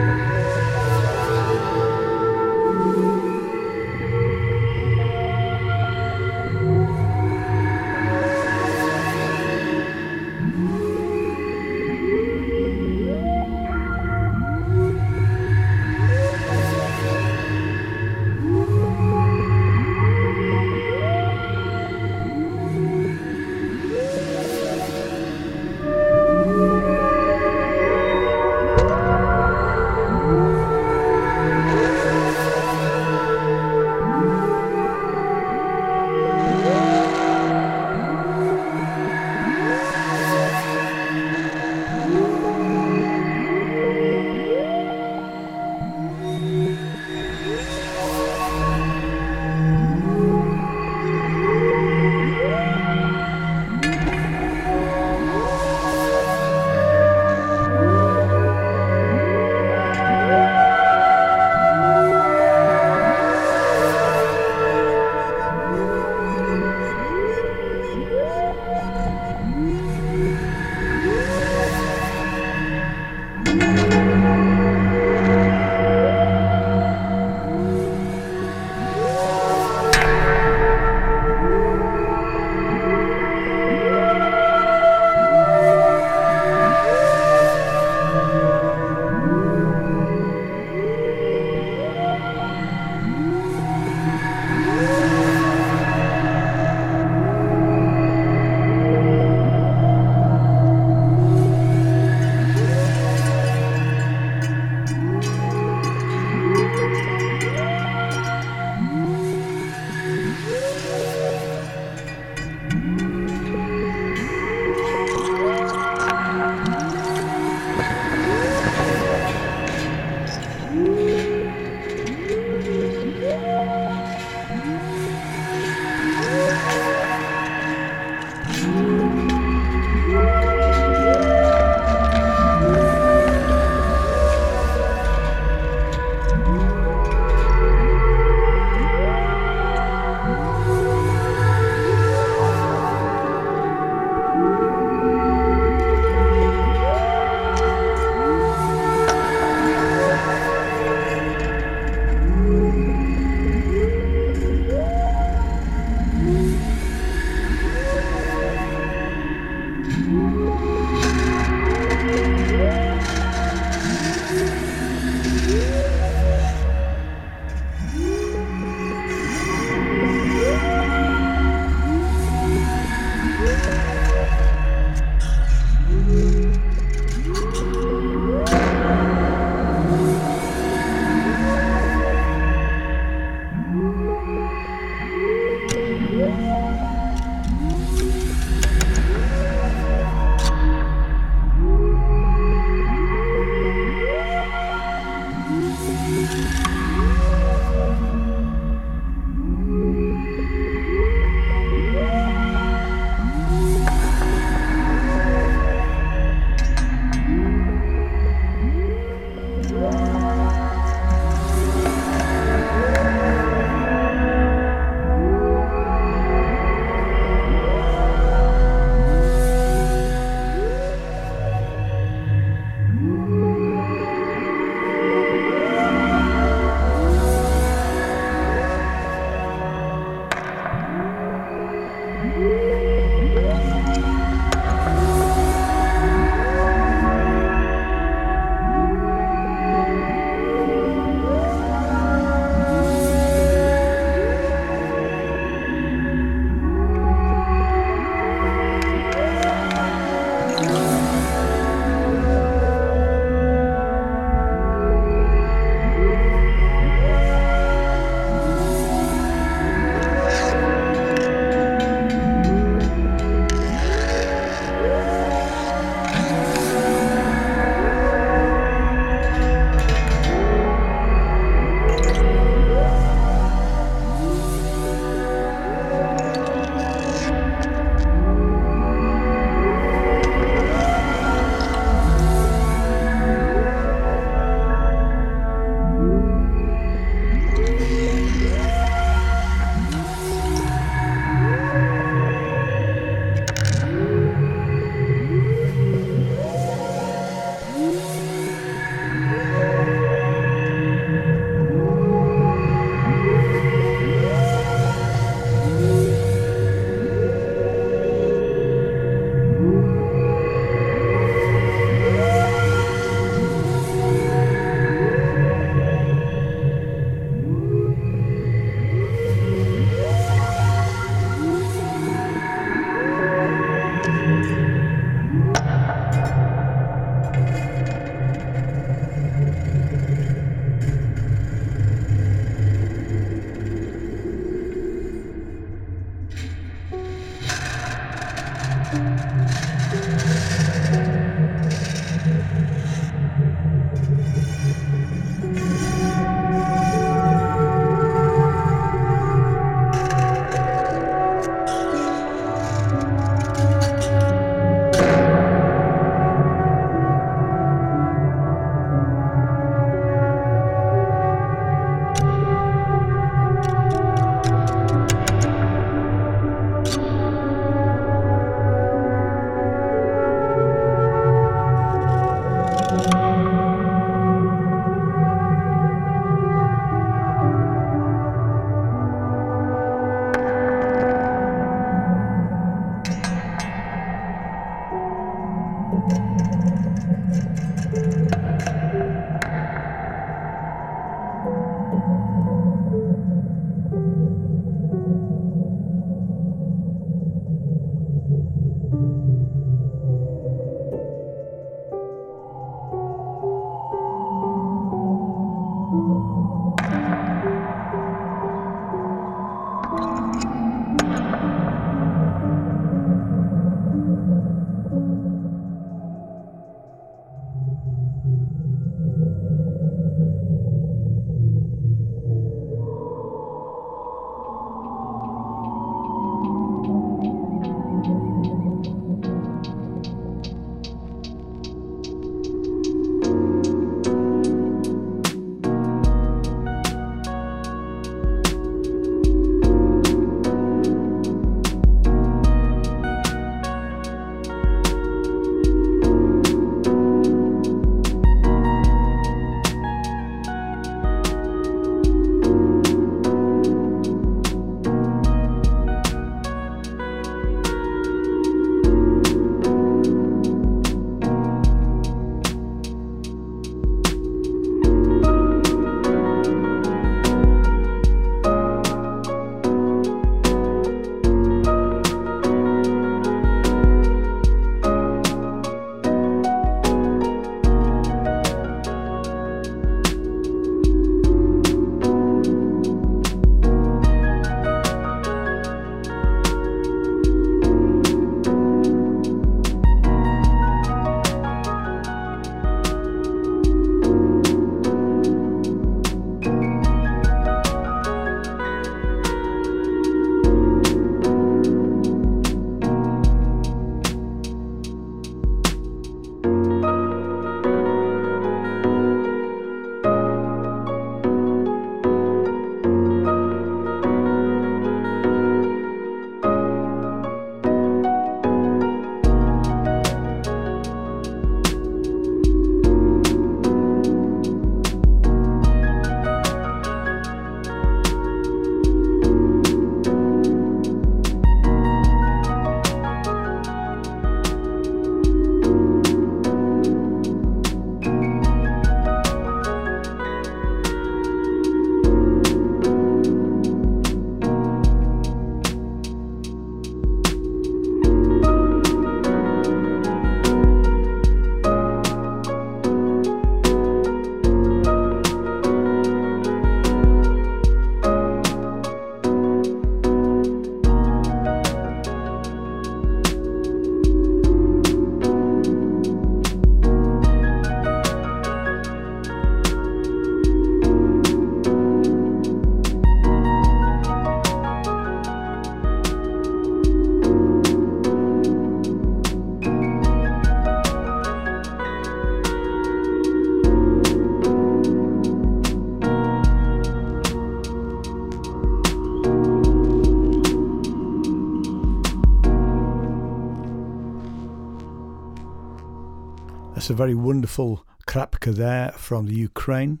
A 596.90 596.92
very 596.92 597.14
wonderful 597.14 597.86
krapka 598.08 598.52
there 598.52 598.90
from 598.96 599.26
the 599.26 599.34
Ukraine. 599.34 600.00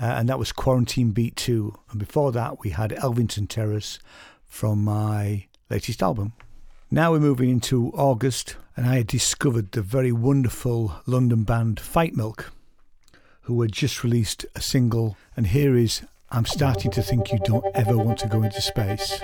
Uh, 0.00 0.06
and 0.06 0.26
that 0.26 0.38
was 0.38 0.52
Quarantine 0.52 1.10
Beat 1.10 1.36
2. 1.36 1.74
And 1.90 1.98
before 1.98 2.32
that, 2.32 2.60
we 2.60 2.70
had 2.70 2.92
Elvington 2.92 3.46
Terrace 3.46 3.98
from 4.46 4.82
my 4.82 5.44
latest 5.68 6.02
album. 6.02 6.32
Now 6.90 7.12
we're 7.12 7.20
moving 7.20 7.50
into 7.50 7.90
August, 7.90 8.56
and 8.74 8.86
I 8.86 8.96
had 8.96 9.06
discovered 9.06 9.72
the 9.72 9.82
very 9.82 10.10
wonderful 10.10 10.94
London 11.04 11.44
band 11.44 11.76
Fightmilk, 11.76 12.46
who 13.42 13.60
had 13.60 13.72
just 13.72 14.02
released 14.02 14.46
a 14.54 14.62
single. 14.62 15.18
And 15.36 15.48
here 15.48 15.76
is 15.76 16.00
I'm 16.30 16.46
Starting 16.46 16.90
to 16.92 17.02
Think 17.02 17.30
You 17.32 17.38
Don't 17.44 17.66
Ever 17.74 17.98
Want 17.98 18.18
to 18.20 18.28
Go 18.28 18.42
into 18.42 18.62
Space. 18.62 19.20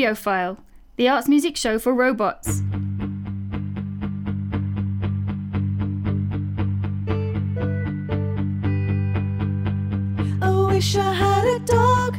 Audiophile, 0.00 0.56
the 0.96 1.10
arts 1.10 1.28
music 1.28 1.58
show 1.58 1.78
for 1.78 1.92
robots. 1.92 2.62
I 10.40 10.68
wish 10.68 10.96
I 10.96 11.12
had 11.12 11.44
a 11.44 11.58
dog. 11.66 12.16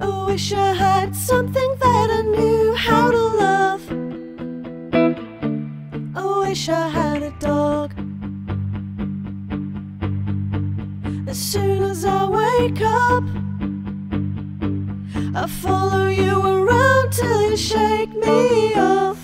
I 0.00 0.24
wish 0.28 0.52
I 0.52 0.72
had 0.72 1.16
something 1.16 1.76
that 1.80 2.10
I 2.12 2.22
knew 2.22 2.74
how 2.76 3.10
to 3.10 3.18
love. 3.18 3.82
I 6.14 6.46
wish 6.46 6.68
I 6.68 6.88
had 6.90 7.24
a 7.24 7.32
dog. 7.40 7.92
As 11.28 11.36
soon 11.36 11.82
as 11.82 12.04
I 12.04 12.24
wake 12.28 12.80
up, 12.82 13.39
I 15.32 15.46
follow 15.46 16.08
you 16.08 16.44
around 16.44 17.12
till 17.12 17.50
you 17.50 17.56
shake 17.56 18.12
me 18.16 18.74
off. 18.74 19.19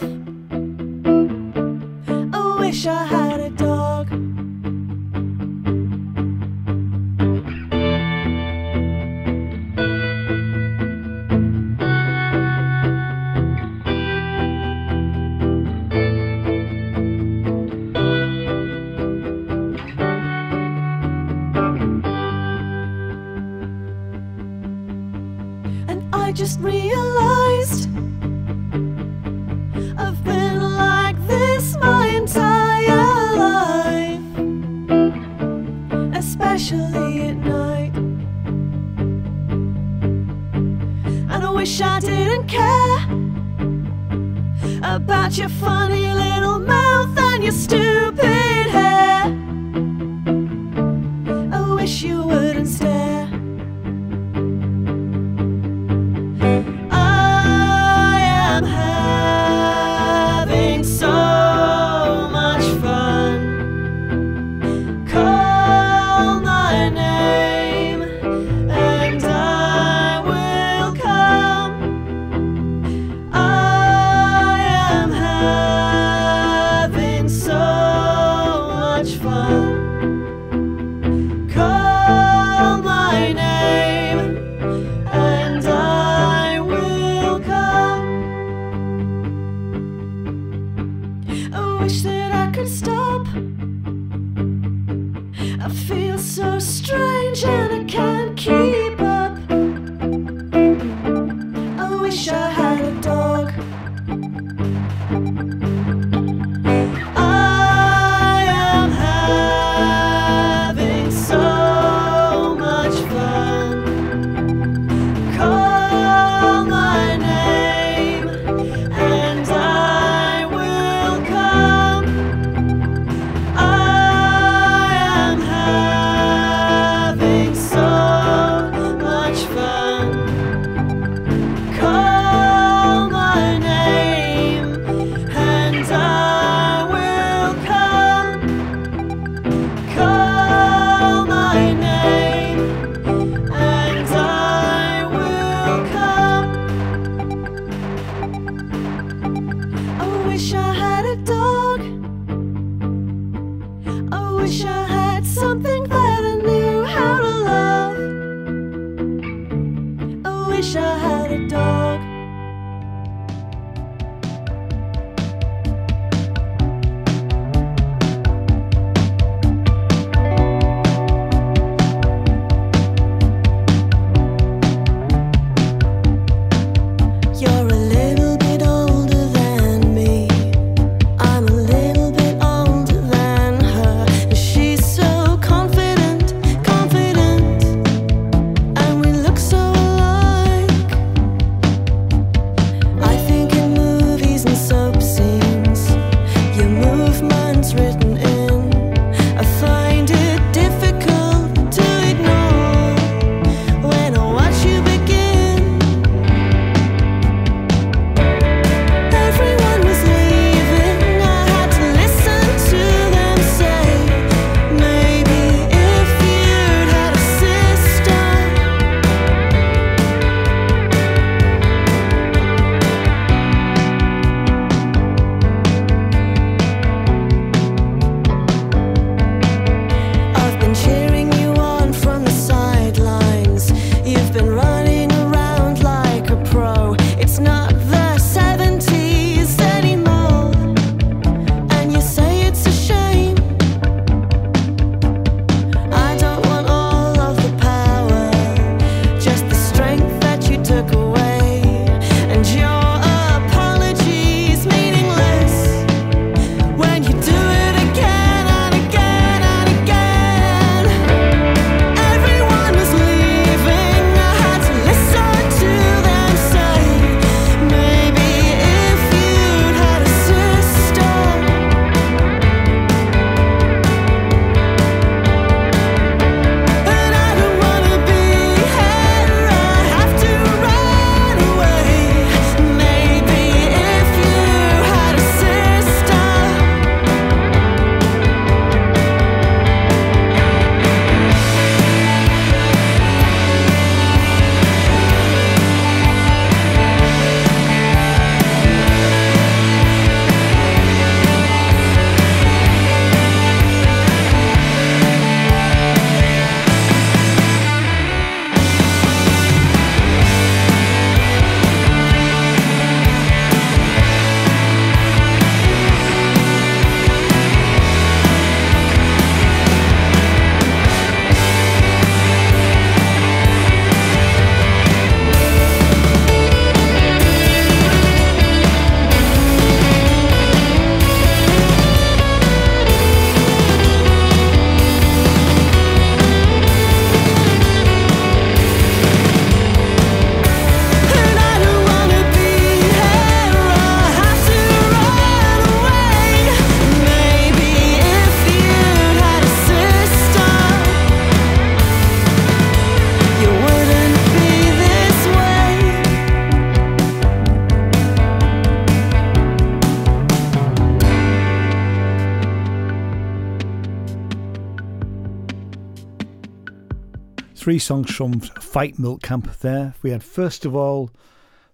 Three 367.77 367.81
songs 367.81 368.11
from 368.11 368.41
Fightmilk 368.41 369.21
Camp 369.21 369.55
there. 369.59 369.93
We 370.01 370.09
had 370.09 370.25
first 370.25 370.65
of 370.65 370.75
all 370.75 371.11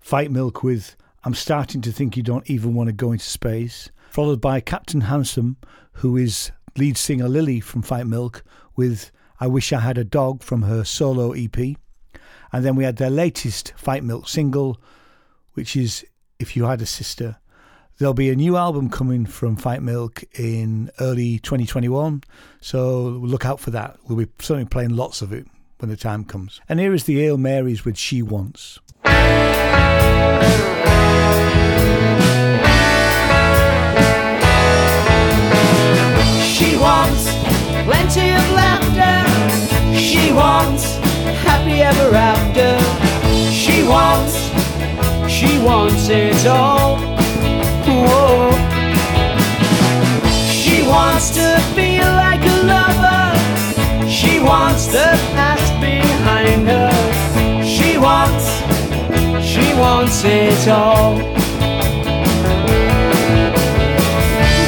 Fightmilk 0.04 0.64
with 0.64 0.96
I'm 1.22 1.32
Starting 1.32 1.80
to 1.82 1.92
Think 1.92 2.16
You 2.16 2.24
Don't 2.24 2.50
Even 2.50 2.74
Want 2.74 2.88
to 2.88 2.92
Go 2.92 3.12
Into 3.12 3.24
Space, 3.24 3.88
followed 4.10 4.40
by 4.40 4.58
Captain 4.58 5.02
Handsome, 5.02 5.58
who 5.92 6.16
is 6.16 6.50
lead 6.76 6.96
singer 6.96 7.28
Lily 7.28 7.60
from 7.60 7.84
Fightmilk, 7.84 8.42
with 8.74 9.12
I 9.38 9.46
Wish 9.46 9.72
I 9.72 9.78
Had 9.78 9.96
a 9.96 10.02
Dog 10.02 10.42
from 10.42 10.62
her 10.62 10.82
solo 10.82 11.34
EP. 11.34 11.56
And 11.56 12.64
then 12.64 12.74
we 12.74 12.82
had 12.82 12.96
their 12.96 13.08
latest 13.08 13.72
Fightmilk 13.80 14.26
single, 14.26 14.80
which 15.52 15.76
is 15.76 16.04
If 16.40 16.56
You 16.56 16.64
Had 16.64 16.82
a 16.82 16.86
Sister. 16.86 17.36
There'll 17.98 18.12
be 18.12 18.30
a 18.30 18.34
new 18.34 18.56
album 18.56 18.90
coming 18.90 19.24
from 19.24 19.56
Fightmilk 19.56 20.24
in 20.36 20.90
early 20.98 21.38
2021, 21.38 22.24
so 22.60 23.02
look 23.02 23.46
out 23.46 23.60
for 23.60 23.70
that. 23.70 23.98
We'll 24.08 24.18
be 24.18 24.32
certainly 24.40 24.68
playing 24.68 24.96
lots 24.96 25.22
of 25.22 25.32
it 25.32 25.46
when 25.82 25.90
the 25.90 25.96
time 25.96 26.24
comes. 26.24 26.60
And 26.68 26.78
here 26.78 26.94
is 26.94 27.04
the 27.04 27.20
Ale 27.24 27.36
Marys 27.36 27.84
with 27.84 27.98
She 27.98 28.22
Wants. 28.22 28.78
She 36.54 36.76
wants 36.78 37.22
plenty 37.82 38.30
of 38.30 38.46
laughter. 38.54 39.98
She 39.98 40.32
wants 40.32 40.84
happy 41.42 41.82
ever 41.82 42.14
after. 42.14 42.78
She 43.50 43.82
wants, 43.82 44.36
she 45.28 45.58
wants 45.58 46.08
it 46.08 46.46
all. 46.46 46.96
Whoa. 47.88 48.52
She 50.48 50.86
wants 50.86 51.30
to 51.30 51.58
feel 51.74 52.04
like 52.04 52.40
a 52.40 52.62
lover. 52.62 53.21
She 54.22 54.38
wants 54.38 54.86
the 54.86 55.10
past 55.34 55.72
behind 55.80 56.68
her. 56.68 56.92
She 57.64 57.98
wants, 57.98 58.46
she 59.44 59.74
wants 59.74 60.22
it 60.24 60.68
all. 60.68 61.16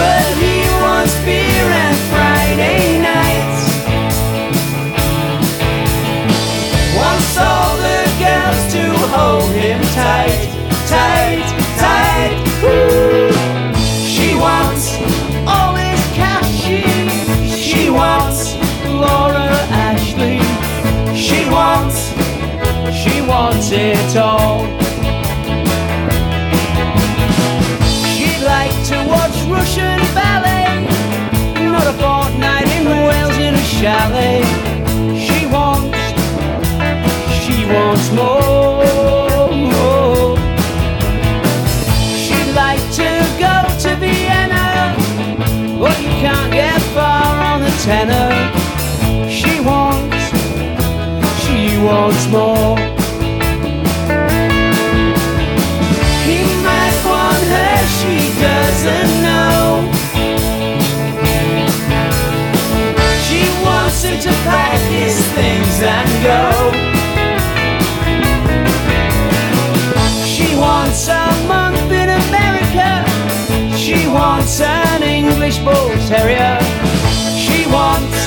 But 0.00 0.26
he 0.42 0.58
wants 0.82 1.14
beer 1.24 1.68
and 1.84 1.96
Friday 2.10 2.98
nights. 2.98 3.62
Wants 6.98 7.38
all 7.38 7.76
the 7.76 8.02
girls 8.24 8.62
to 8.74 8.82
hold 9.14 9.52
him 9.52 9.80
tight, 9.94 10.50
tight. 10.88 11.53
Wants 23.34 23.72
it 23.72 24.16
all. 24.16 24.60
She'd 28.12 28.42
like 28.54 28.76
to 28.90 28.96
watch 29.14 29.36
Russian 29.56 29.98
ballet, 30.14 30.86
not 31.72 31.84
a 31.92 31.94
fortnight 32.02 32.68
in 32.76 32.84
Wales 32.86 33.36
in 33.46 33.54
a 33.54 33.64
chalet. 33.76 34.42
She 35.26 35.40
wants, 35.56 35.98
she 37.40 37.56
wants 37.74 38.06
more. 38.12 38.84
She'd 42.22 42.52
like 42.64 42.84
to 43.00 43.10
go 43.46 43.56
to 43.84 43.90
Vienna, 44.02 44.94
but 45.80 45.96
you 46.00 46.12
can't 46.22 46.52
get 46.52 46.80
far 46.94 47.34
on 47.50 47.62
the 47.66 47.74
tenor. 47.86 48.30
She 49.28 49.58
wants, 49.58 50.22
she 51.42 51.78
wants 51.78 52.28
more. 52.28 53.03
She 63.26 63.42
wants 63.64 64.02
him 64.02 64.18
to 64.20 64.32
pack 64.44 64.80
his 64.90 65.16
things 65.32 65.82
and 65.82 66.10
go. 66.22 66.42
She 70.26 70.56
wants 70.56 71.08
a 71.08 71.26
month 71.46 71.90
in 71.90 72.08
America. 72.08 73.04
She 73.76 74.06
wants 74.08 74.60
an 74.60 75.02
English 75.02 75.58
bull 75.58 75.90
terrier. 76.08 76.58
She 77.36 77.66
wants, 77.70 78.18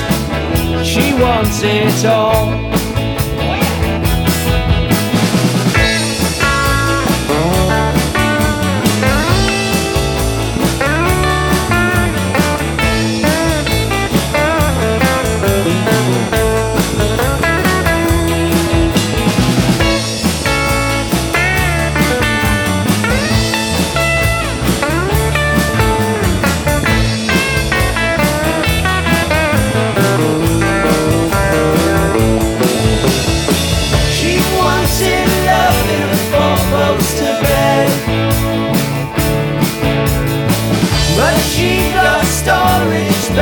she 0.86 1.14
wants 1.14 1.62
it 1.62 2.04
all. 2.06 2.87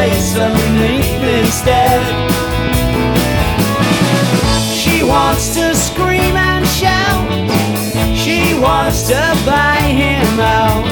Space 0.07 0.37
underneath 0.37 1.23
instead 1.23 2.01
She 4.73 5.03
wants 5.03 5.55
to 5.55 5.75
scream 5.75 6.37
and 6.37 6.67
shout. 6.67 7.27
She 8.17 8.59
wants 8.59 9.09
to 9.09 9.21
buy 9.45 9.79
him 10.03 10.39
out. 10.41 10.85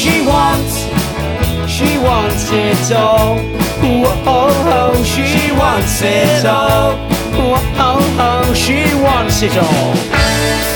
She 0.00 0.20
wants, 0.26 0.74
she 1.68 1.98
wants 1.98 2.50
it 2.50 2.92
all. 2.96 3.38
Whoa, 3.82 4.22
oh, 4.26 4.94
oh 4.96 5.04
she 5.04 5.52
wants 5.52 6.00
it 6.02 6.44
all. 6.44 6.96
Whoa, 7.36 7.58
oh, 7.88 8.46
oh 8.46 8.54
she 8.54 8.84
wants 8.94 9.42
it 9.42 9.56
all 9.56 10.73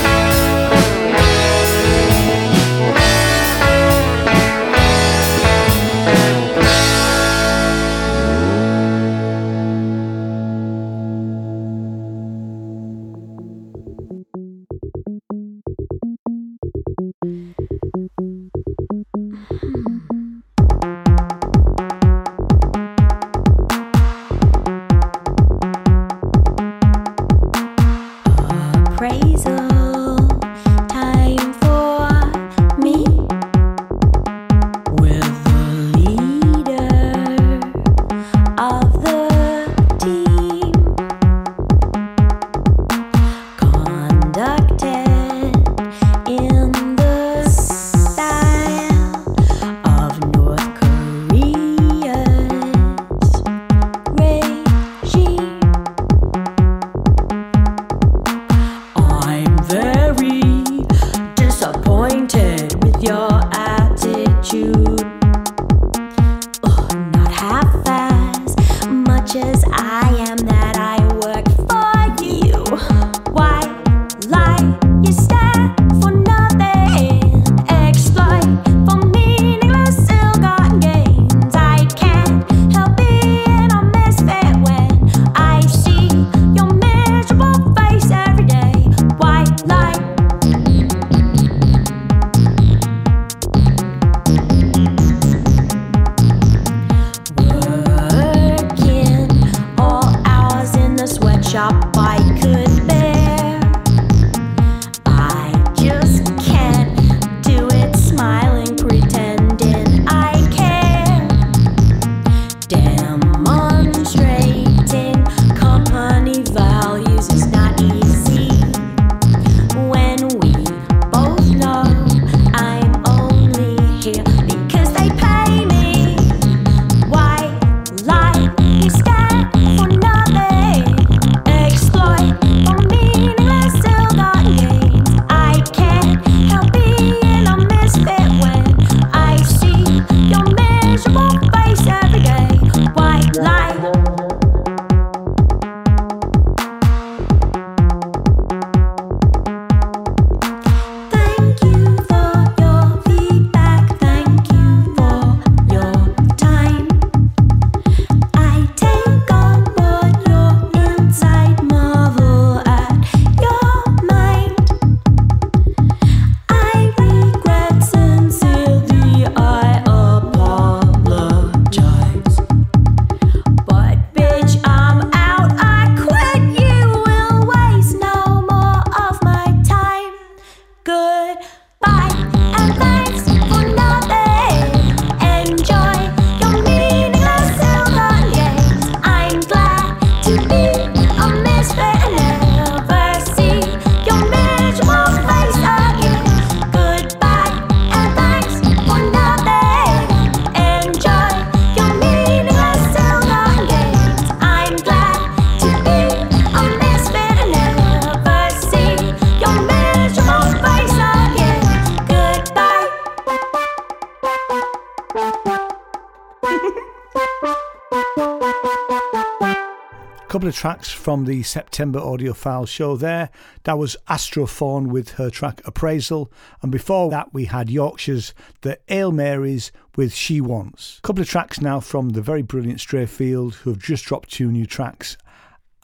tracks 220.59 220.90
from 220.90 221.24
the 221.24 221.40
September 221.44 222.01
audiophile 222.01 222.66
show 222.66 222.97
there. 222.97 223.30
That 223.62 223.78
was 223.78 223.97
Astrophone 224.09 224.89
with 224.89 225.10
her 225.10 225.30
track 225.30 225.60
Appraisal, 225.64 226.32
and 226.62 226.72
before 226.72 227.10
that 227.10 227.32
we 227.32 227.44
had 227.44 227.70
Yorkshire's 227.70 228.35
The 228.62 228.80
Ale 228.89 229.12
Marys 229.12 229.70
with 229.94 230.12
She 230.12 230.40
Wants. 230.40 230.98
A 230.98 231.02
couple 231.02 231.22
of 231.22 231.28
tracks 231.28 231.60
now 231.60 231.78
from 231.78 232.09
the 232.09 232.20
very 232.20 232.43
brilliant 232.43 232.80
Stray 232.80 233.06
Field, 233.06 233.55
who 233.55 233.70
have 233.70 233.78
just 233.78 234.05
dropped 234.05 234.32
two 234.32 234.51
new 234.51 234.66
tracks 234.66 235.16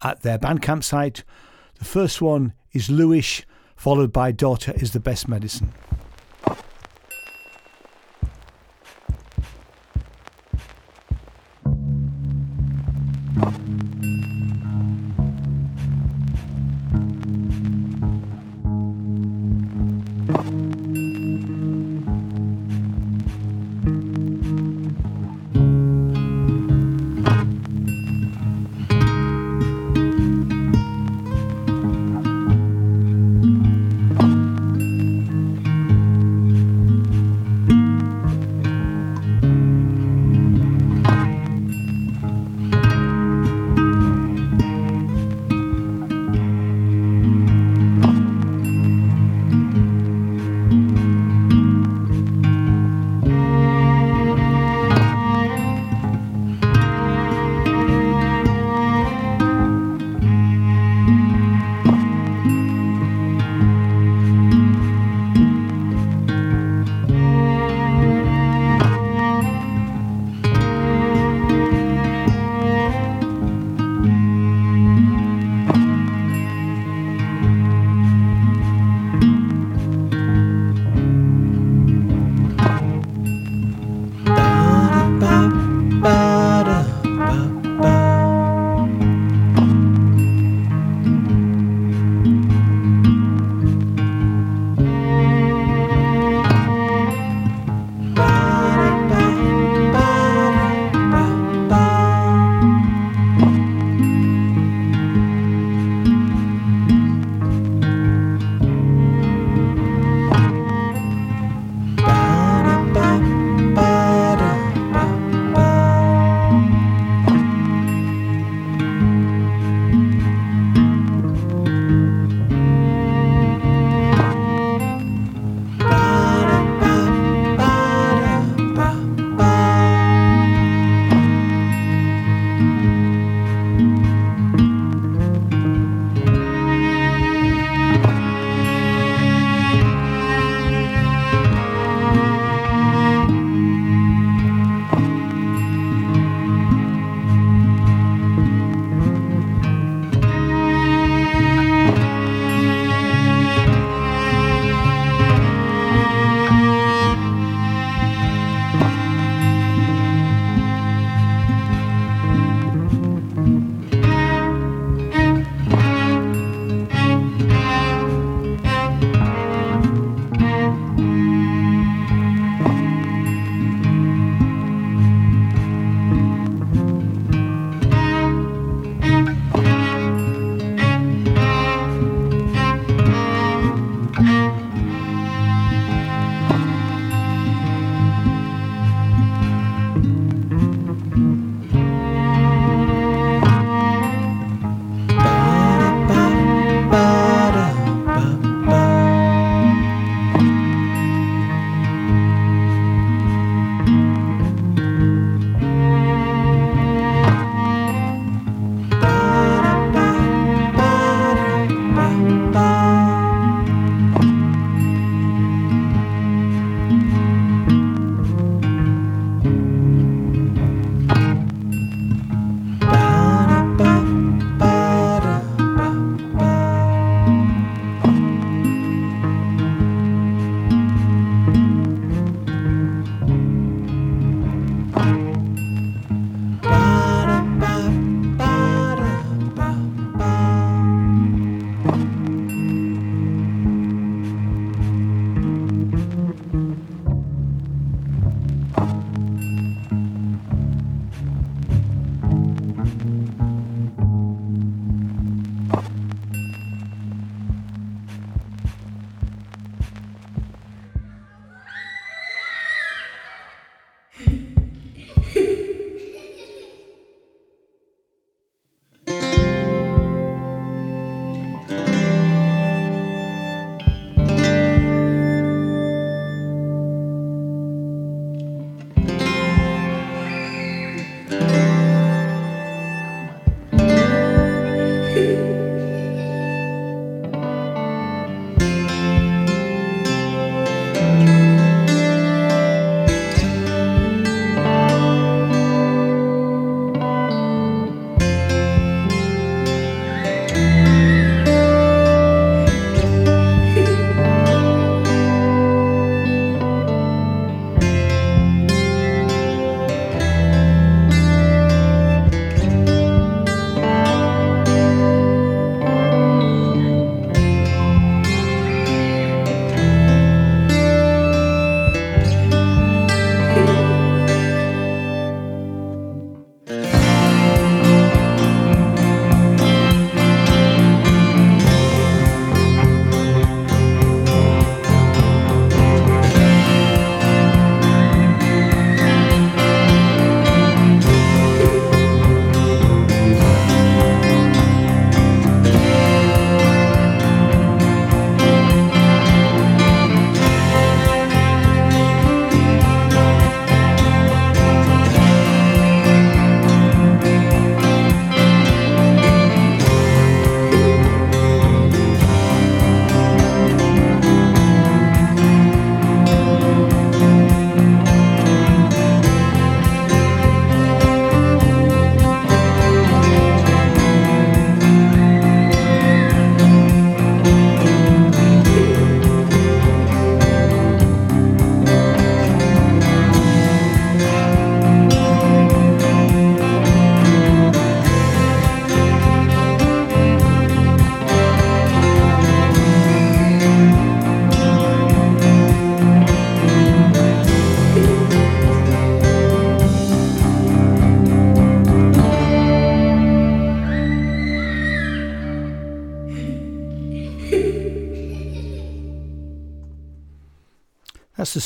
at 0.03 0.23
their 0.23 0.41
Bandcamp 0.41 0.83
site. 0.83 1.23
The 1.79 1.85
first 1.85 2.21
one 2.21 2.53
is 2.73 2.89
Lewish, 2.89 3.45
followed 3.77 4.13
by 4.13 4.33
Daughter 4.33 4.73
is 4.75 4.91
the 4.91 4.99
Best 4.99 5.29
Medicine. 5.29 5.73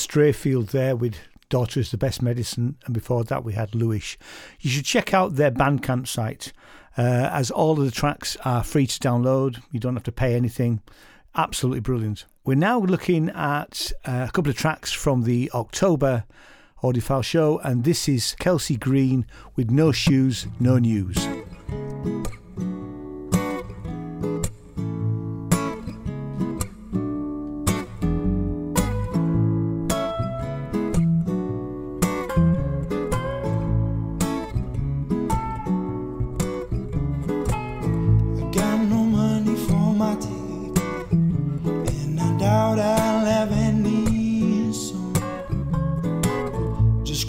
Stray 0.09 0.33
Field 0.33 0.69
there 0.69 0.97
with 0.97 1.17
Daughter 1.51 1.81
is 1.81 1.91
the 1.91 1.99
Best 1.99 2.23
Medicine, 2.23 2.79
and 2.87 2.95
before 2.95 3.25
that 3.25 3.45
we 3.45 3.53
had 3.53 3.75
Lewis. 3.75 4.17
You 4.59 4.71
should 4.71 4.87
check 4.87 5.13
out 5.13 5.37
their 5.37 5.51
Bandcamp 5.51 6.09
site, 6.09 6.55
uh, 6.97 7.29
as 7.31 7.51
all 7.51 7.73
of 7.73 7.85
the 7.85 7.91
tracks 7.91 8.35
are 8.43 8.65
free 8.65 8.87
to 8.87 8.99
download. 9.01 9.63
You 9.71 9.79
don't 9.79 9.97
have 9.97 10.05
to 10.05 10.11
pay 10.13 10.35
anything. 10.35 10.81
Absolutely 11.37 11.81
brilliant. 11.81 12.25
We're 12.43 12.55
now 12.55 12.79
looking 12.79 13.29
at 13.29 13.93
uh, 14.07 14.25
a 14.27 14.33
couple 14.33 14.49
of 14.49 14.57
tracks 14.57 14.93
from 14.93 15.25
the 15.25 15.51
October 15.53 16.25
audiophile 16.83 17.23
show, 17.23 17.59
and 17.59 17.85
this 17.85 18.09
is 18.09 18.35
Kelsey 18.39 18.79
Green 18.79 19.27
with 19.57 19.71
No 19.71 19.93
Shoes, 19.93 20.47
No 20.59 20.79
News. 20.79 21.19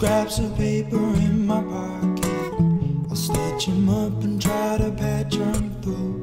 Scraps 0.00 0.38
of 0.38 0.56
paper 0.56 0.96
in 0.96 1.46
my 1.46 1.62
pocket. 1.62 2.24
I'll 3.10 3.14
stitch 3.14 3.68
'em 3.68 3.86
up 3.90 4.24
and 4.24 4.40
try 4.40 4.78
to 4.78 4.90
patch 4.92 5.36
'em 5.36 5.76
through. 5.82 6.14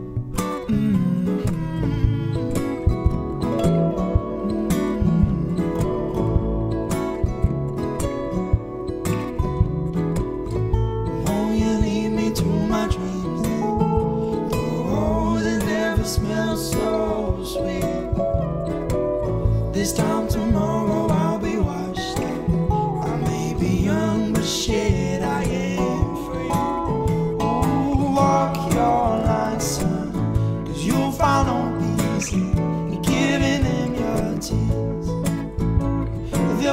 Won't 11.26 11.60
you 11.62 11.74
lead 11.84 12.08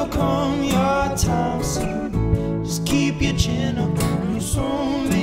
There'll 0.04 0.18
come 0.18 0.64
your 0.64 1.16
time 1.16 1.62
soon. 1.62 2.62
Just 2.62 2.84
keep 2.84 3.22
your 3.22 3.34
chin 3.36 3.78
up 3.78 3.98
and 3.98 4.32
you'll 4.32 4.40
soon 4.40 5.13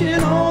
watching 0.00 0.24
all 0.24 0.49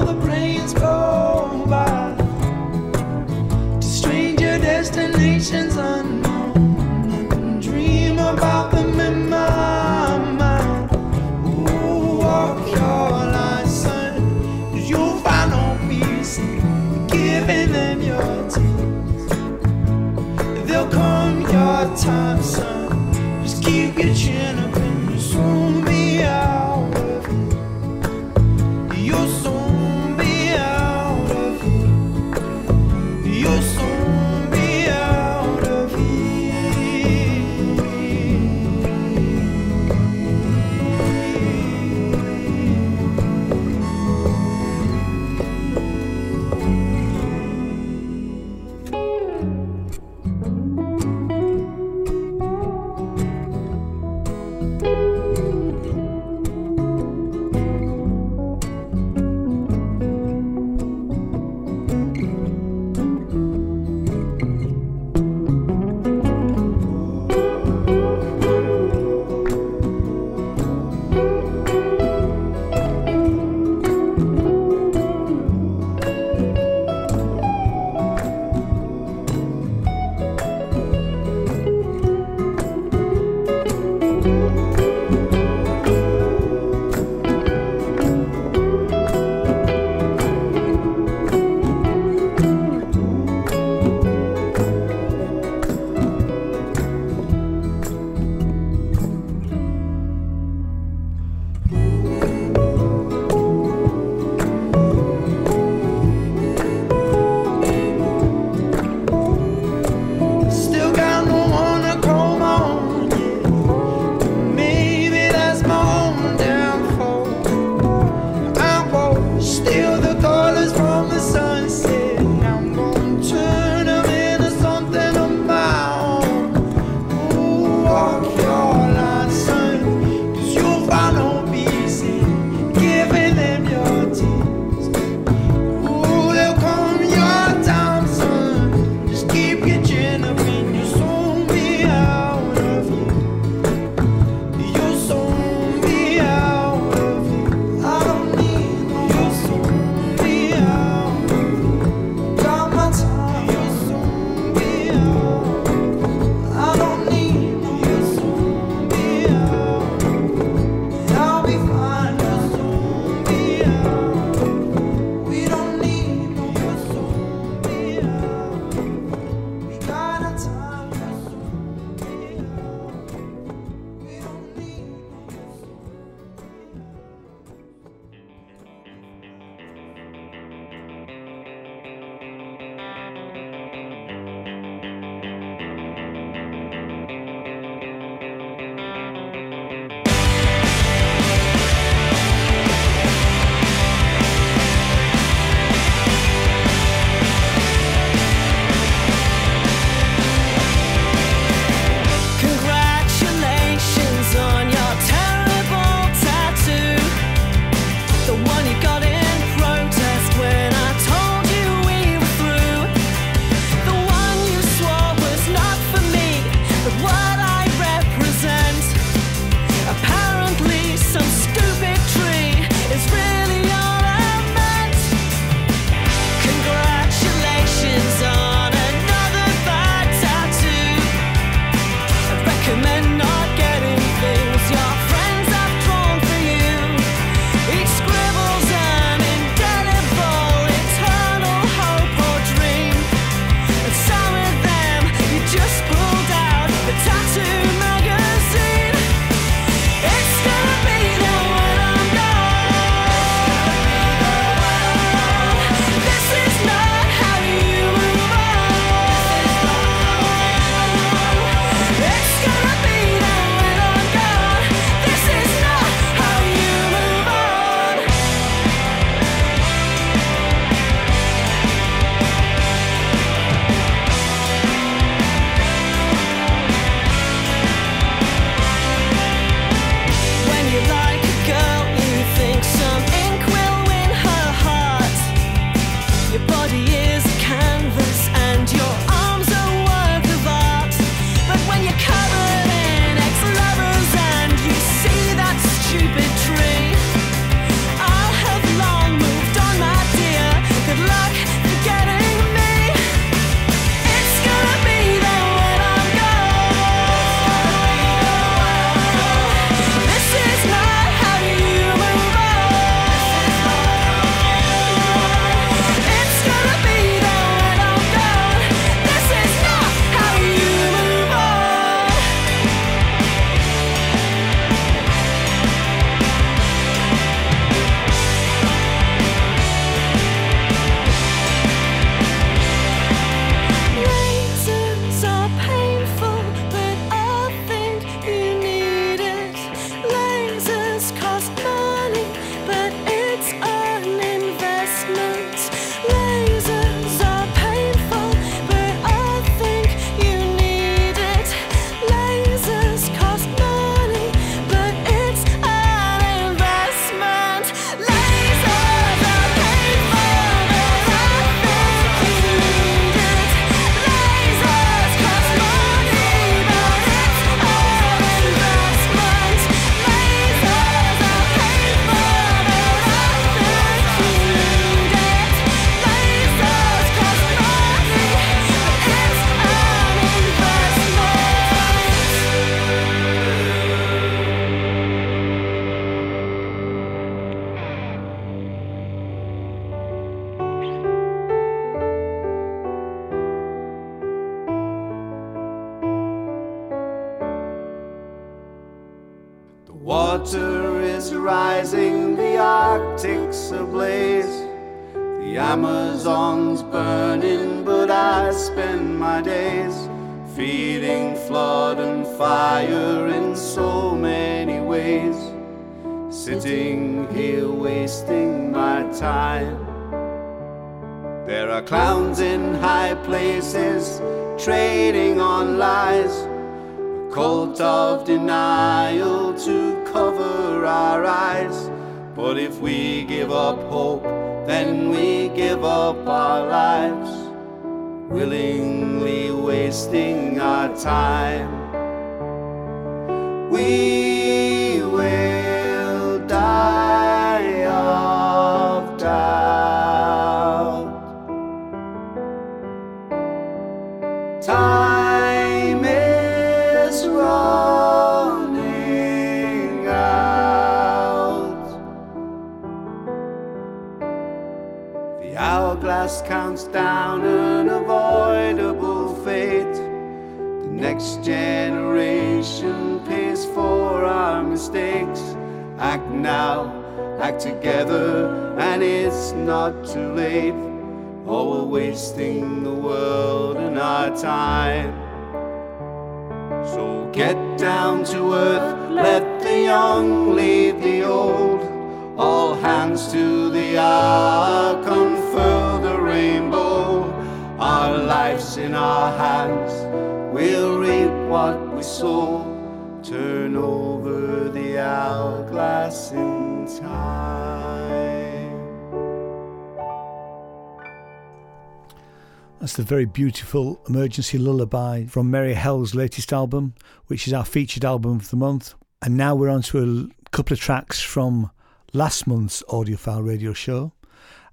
That's 512.90 512.98
the 512.98 513.04
very 513.04 513.26
beautiful 513.26 514.02
Emergency 514.10 514.58
Lullaby 514.58 515.26
from 515.26 515.52
Merry 515.52 515.76
Hell's 515.76 516.16
latest 516.16 516.52
album, 516.52 516.96
which 517.28 517.46
is 517.46 517.54
our 517.54 517.64
featured 517.64 518.04
album 518.04 518.38
of 518.38 518.50
the 518.50 518.56
month. 518.56 518.96
And 519.22 519.38
now 519.38 519.54
we're 519.54 519.70
on 519.70 519.84
to 519.84 520.32
a 520.44 520.50
couple 520.50 520.74
of 520.74 520.80
tracks 520.80 521.22
from 521.22 521.70
last 522.14 522.48
month's 522.48 522.82
Audiophile 522.90 523.46
radio 523.46 523.74
show. 523.74 524.14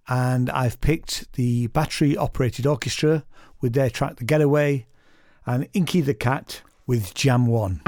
And 0.09 0.49
I've 0.49 0.81
picked 0.81 1.31
the 1.35 1.67
Battery 1.67 2.17
Operated 2.17 2.67
Orchestra 2.67 3.23
with 3.61 3.75
their 3.75 3.91
track 3.91 4.17
The 4.17 4.25
Getaway 4.25 4.87
and 5.45 5.69
Inky 5.75 6.01
the 6.01 6.15
Cat 6.15 6.63
with 6.87 7.13
Jam 7.13 7.47
1. 7.47 7.83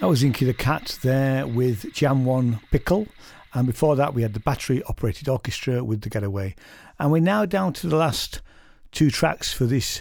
That 0.00 0.08
was 0.08 0.24
Inky 0.24 0.46
the 0.46 0.54
Cat 0.54 0.98
there 1.02 1.46
with 1.46 1.92
Jam 1.92 2.24
One 2.24 2.60
Pickle. 2.70 3.06
And 3.52 3.66
before 3.66 3.96
that, 3.96 4.14
we 4.14 4.22
had 4.22 4.32
the 4.32 4.40
battery 4.40 4.82
operated 4.84 5.28
orchestra 5.28 5.84
with 5.84 6.00
The 6.00 6.08
Getaway. 6.08 6.54
And 6.98 7.12
we're 7.12 7.20
now 7.20 7.44
down 7.44 7.74
to 7.74 7.86
the 7.86 7.96
last 7.96 8.40
two 8.92 9.10
tracks 9.10 9.52
for 9.52 9.66
this 9.66 10.00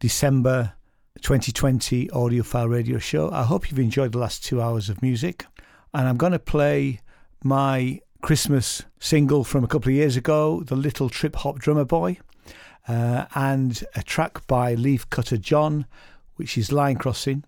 December 0.00 0.74
2020 1.22 2.08
audiophile 2.08 2.68
radio 2.68 2.98
show. 2.98 3.30
I 3.30 3.44
hope 3.44 3.70
you've 3.70 3.78
enjoyed 3.78 4.12
the 4.12 4.18
last 4.18 4.44
two 4.44 4.60
hours 4.60 4.90
of 4.90 5.00
music. 5.00 5.46
And 5.94 6.06
I'm 6.06 6.18
going 6.18 6.32
to 6.32 6.38
play 6.38 7.00
my 7.42 8.02
Christmas 8.20 8.82
single 9.00 9.44
from 9.44 9.64
a 9.64 9.66
couple 9.66 9.88
of 9.88 9.94
years 9.94 10.18
ago, 10.18 10.62
The 10.62 10.76
Little 10.76 11.08
Trip 11.08 11.34
Hop 11.36 11.58
Drummer 11.58 11.86
Boy, 11.86 12.18
uh, 12.86 13.24
and 13.34 13.82
a 13.96 14.02
track 14.02 14.46
by 14.46 14.76
Leafcutter 14.76 15.40
John, 15.40 15.86
which 16.36 16.58
is 16.58 16.70
Line 16.70 16.96
Crossing. 16.96 17.44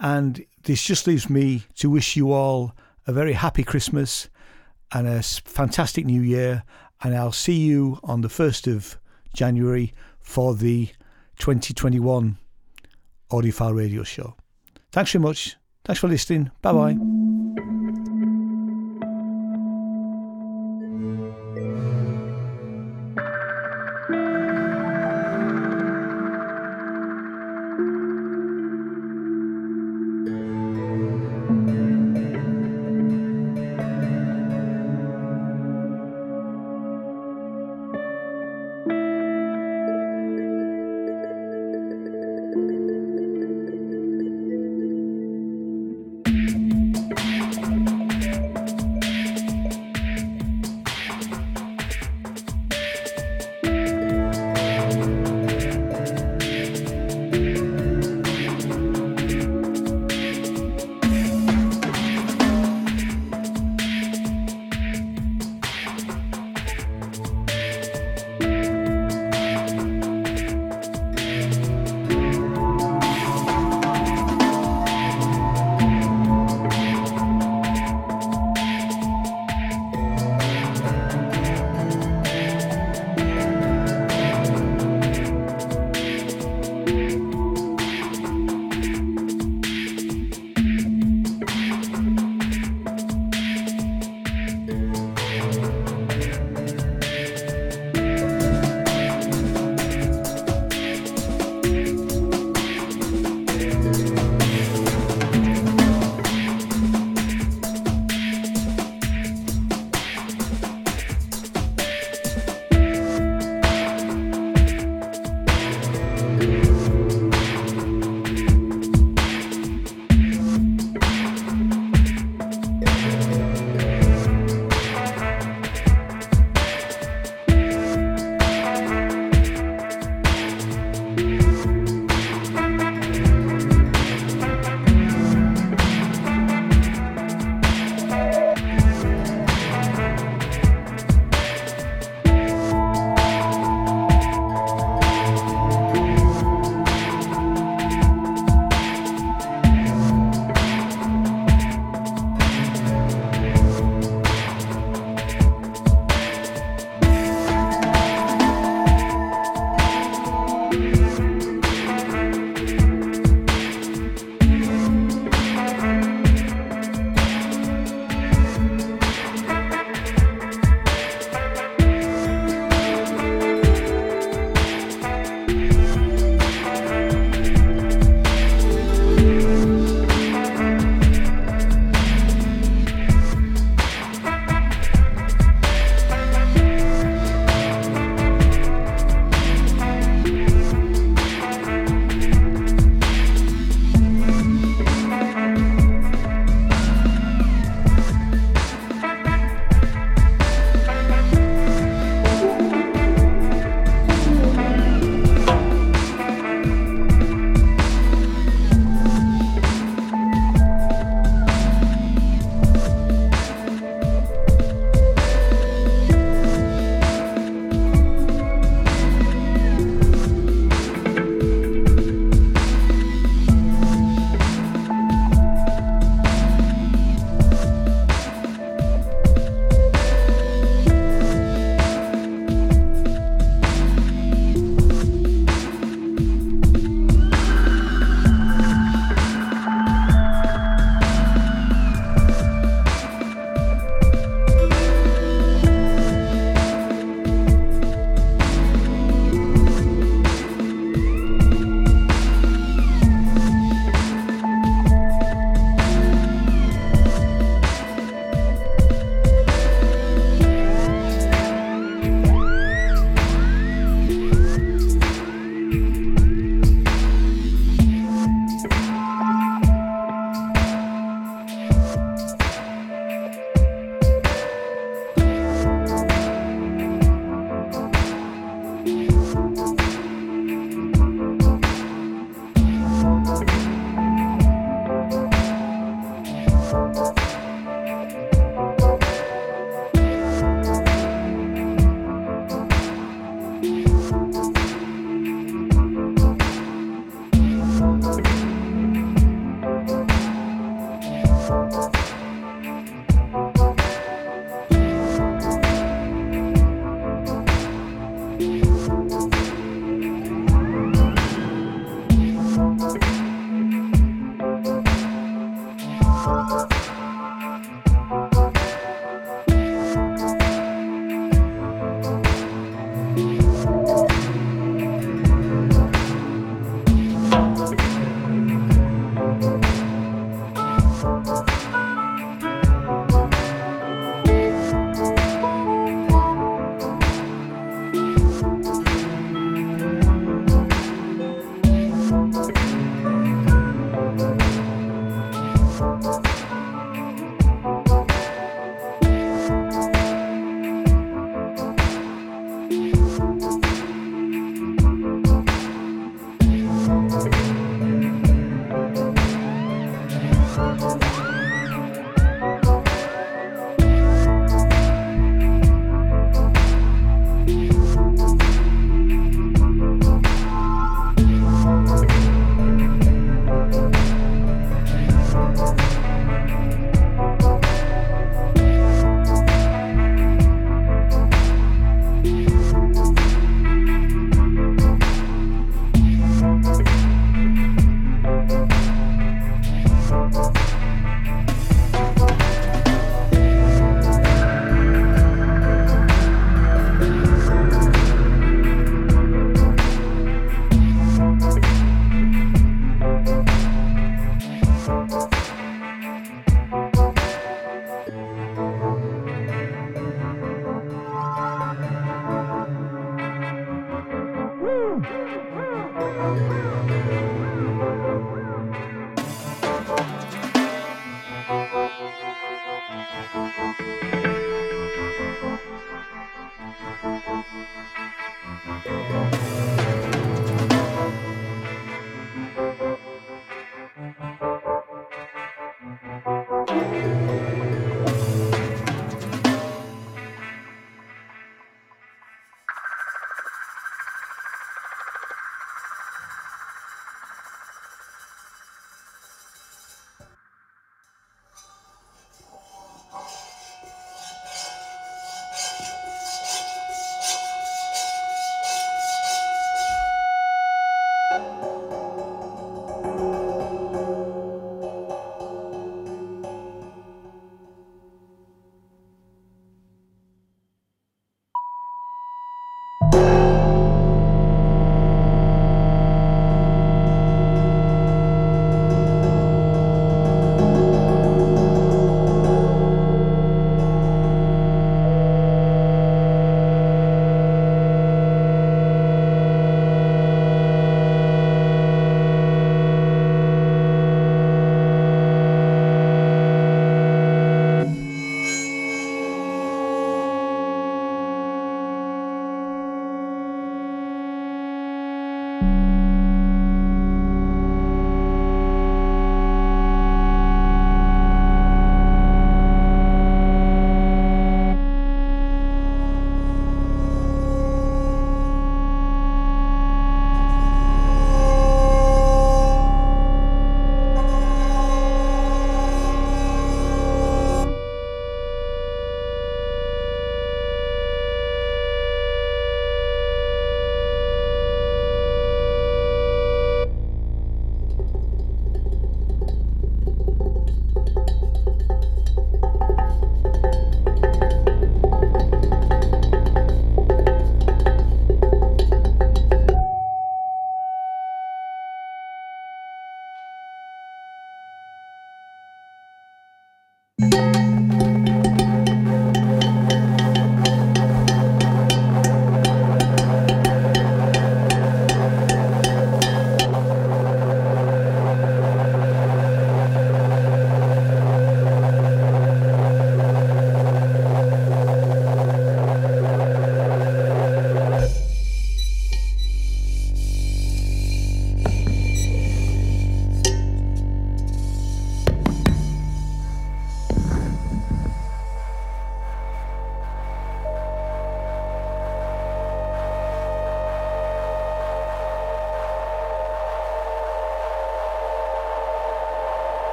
And 0.00 0.44
this 0.62 0.82
just 0.82 1.06
leaves 1.06 1.28
me 1.28 1.64
to 1.76 1.90
wish 1.90 2.16
you 2.16 2.32
all 2.32 2.74
a 3.06 3.12
very 3.12 3.32
happy 3.32 3.64
Christmas 3.64 4.28
and 4.92 5.06
a 5.06 5.22
fantastic 5.22 6.06
new 6.06 6.20
year. 6.22 6.62
And 7.02 7.16
I'll 7.16 7.32
see 7.32 7.56
you 7.56 7.98
on 8.02 8.20
the 8.20 8.28
1st 8.28 8.74
of 8.74 8.98
January 9.34 9.92
for 10.20 10.54
the 10.54 10.86
2021 11.38 12.38
Audiophile 13.30 13.76
Radio 13.76 14.02
Show. 14.02 14.34
Thanks 14.92 15.12
very 15.12 15.22
much. 15.22 15.56
Thanks 15.84 16.00
for 16.00 16.08
listening. 16.08 16.50
Bye 16.62 16.72
bye. 16.72 17.17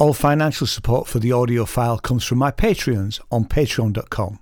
All 0.00 0.14
financial 0.14 0.66
support 0.66 1.06
for 1.06 1.18
the 1.18 1.28
Audiophile 1.28 2.00
comes 2.00 2.24
from 2.24 2.38
my 2.38 2.50
Patreons 2.50 3.20
on 3.30 3.44
patreon.com. 3.44 4.38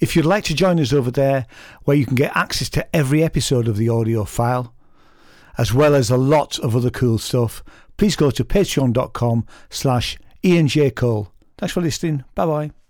If 0.00 0.16
you'd 0.16 0.26
like 0.26 0.42
to 0.44 0.54
join 0.54 0.80
us 0.80 0.92
over 0.92 1.12
there, 1.12 1.46
where 1.84 1.96
you 1.96 2.04
can 2.04 2.16
get 2.16 2.36
access 2.36 2.68
to 2.70 2.96
every 2.96 3.22
episode 3.22 3.68
of 3.68 3.76
the 3.76 3.86
Audiophile, 3.86 4.72
as 5.56 5.72
well 5.72 5.94
as 5.94 6.10
a 6.10 6.16
lot 6.16 6.58
of 6.58 6.74
other 6.74 6.90
cool 6.90 7.18
stuff, 7.18 7.62
please 7.96 8.16
go 8.16 8.32
to 8.32 8.44
patreon.com 8.44 9.46
slash 9.70 10.18
Ian 10.44 10.66
J. 10.66 10.90
Cole. 10.90 11.32
Thanks 11.56 11.72
for 11.72 11.82
listening. 11.82 12.24
Bye 12.34 12.46
bye. 12.46 12.85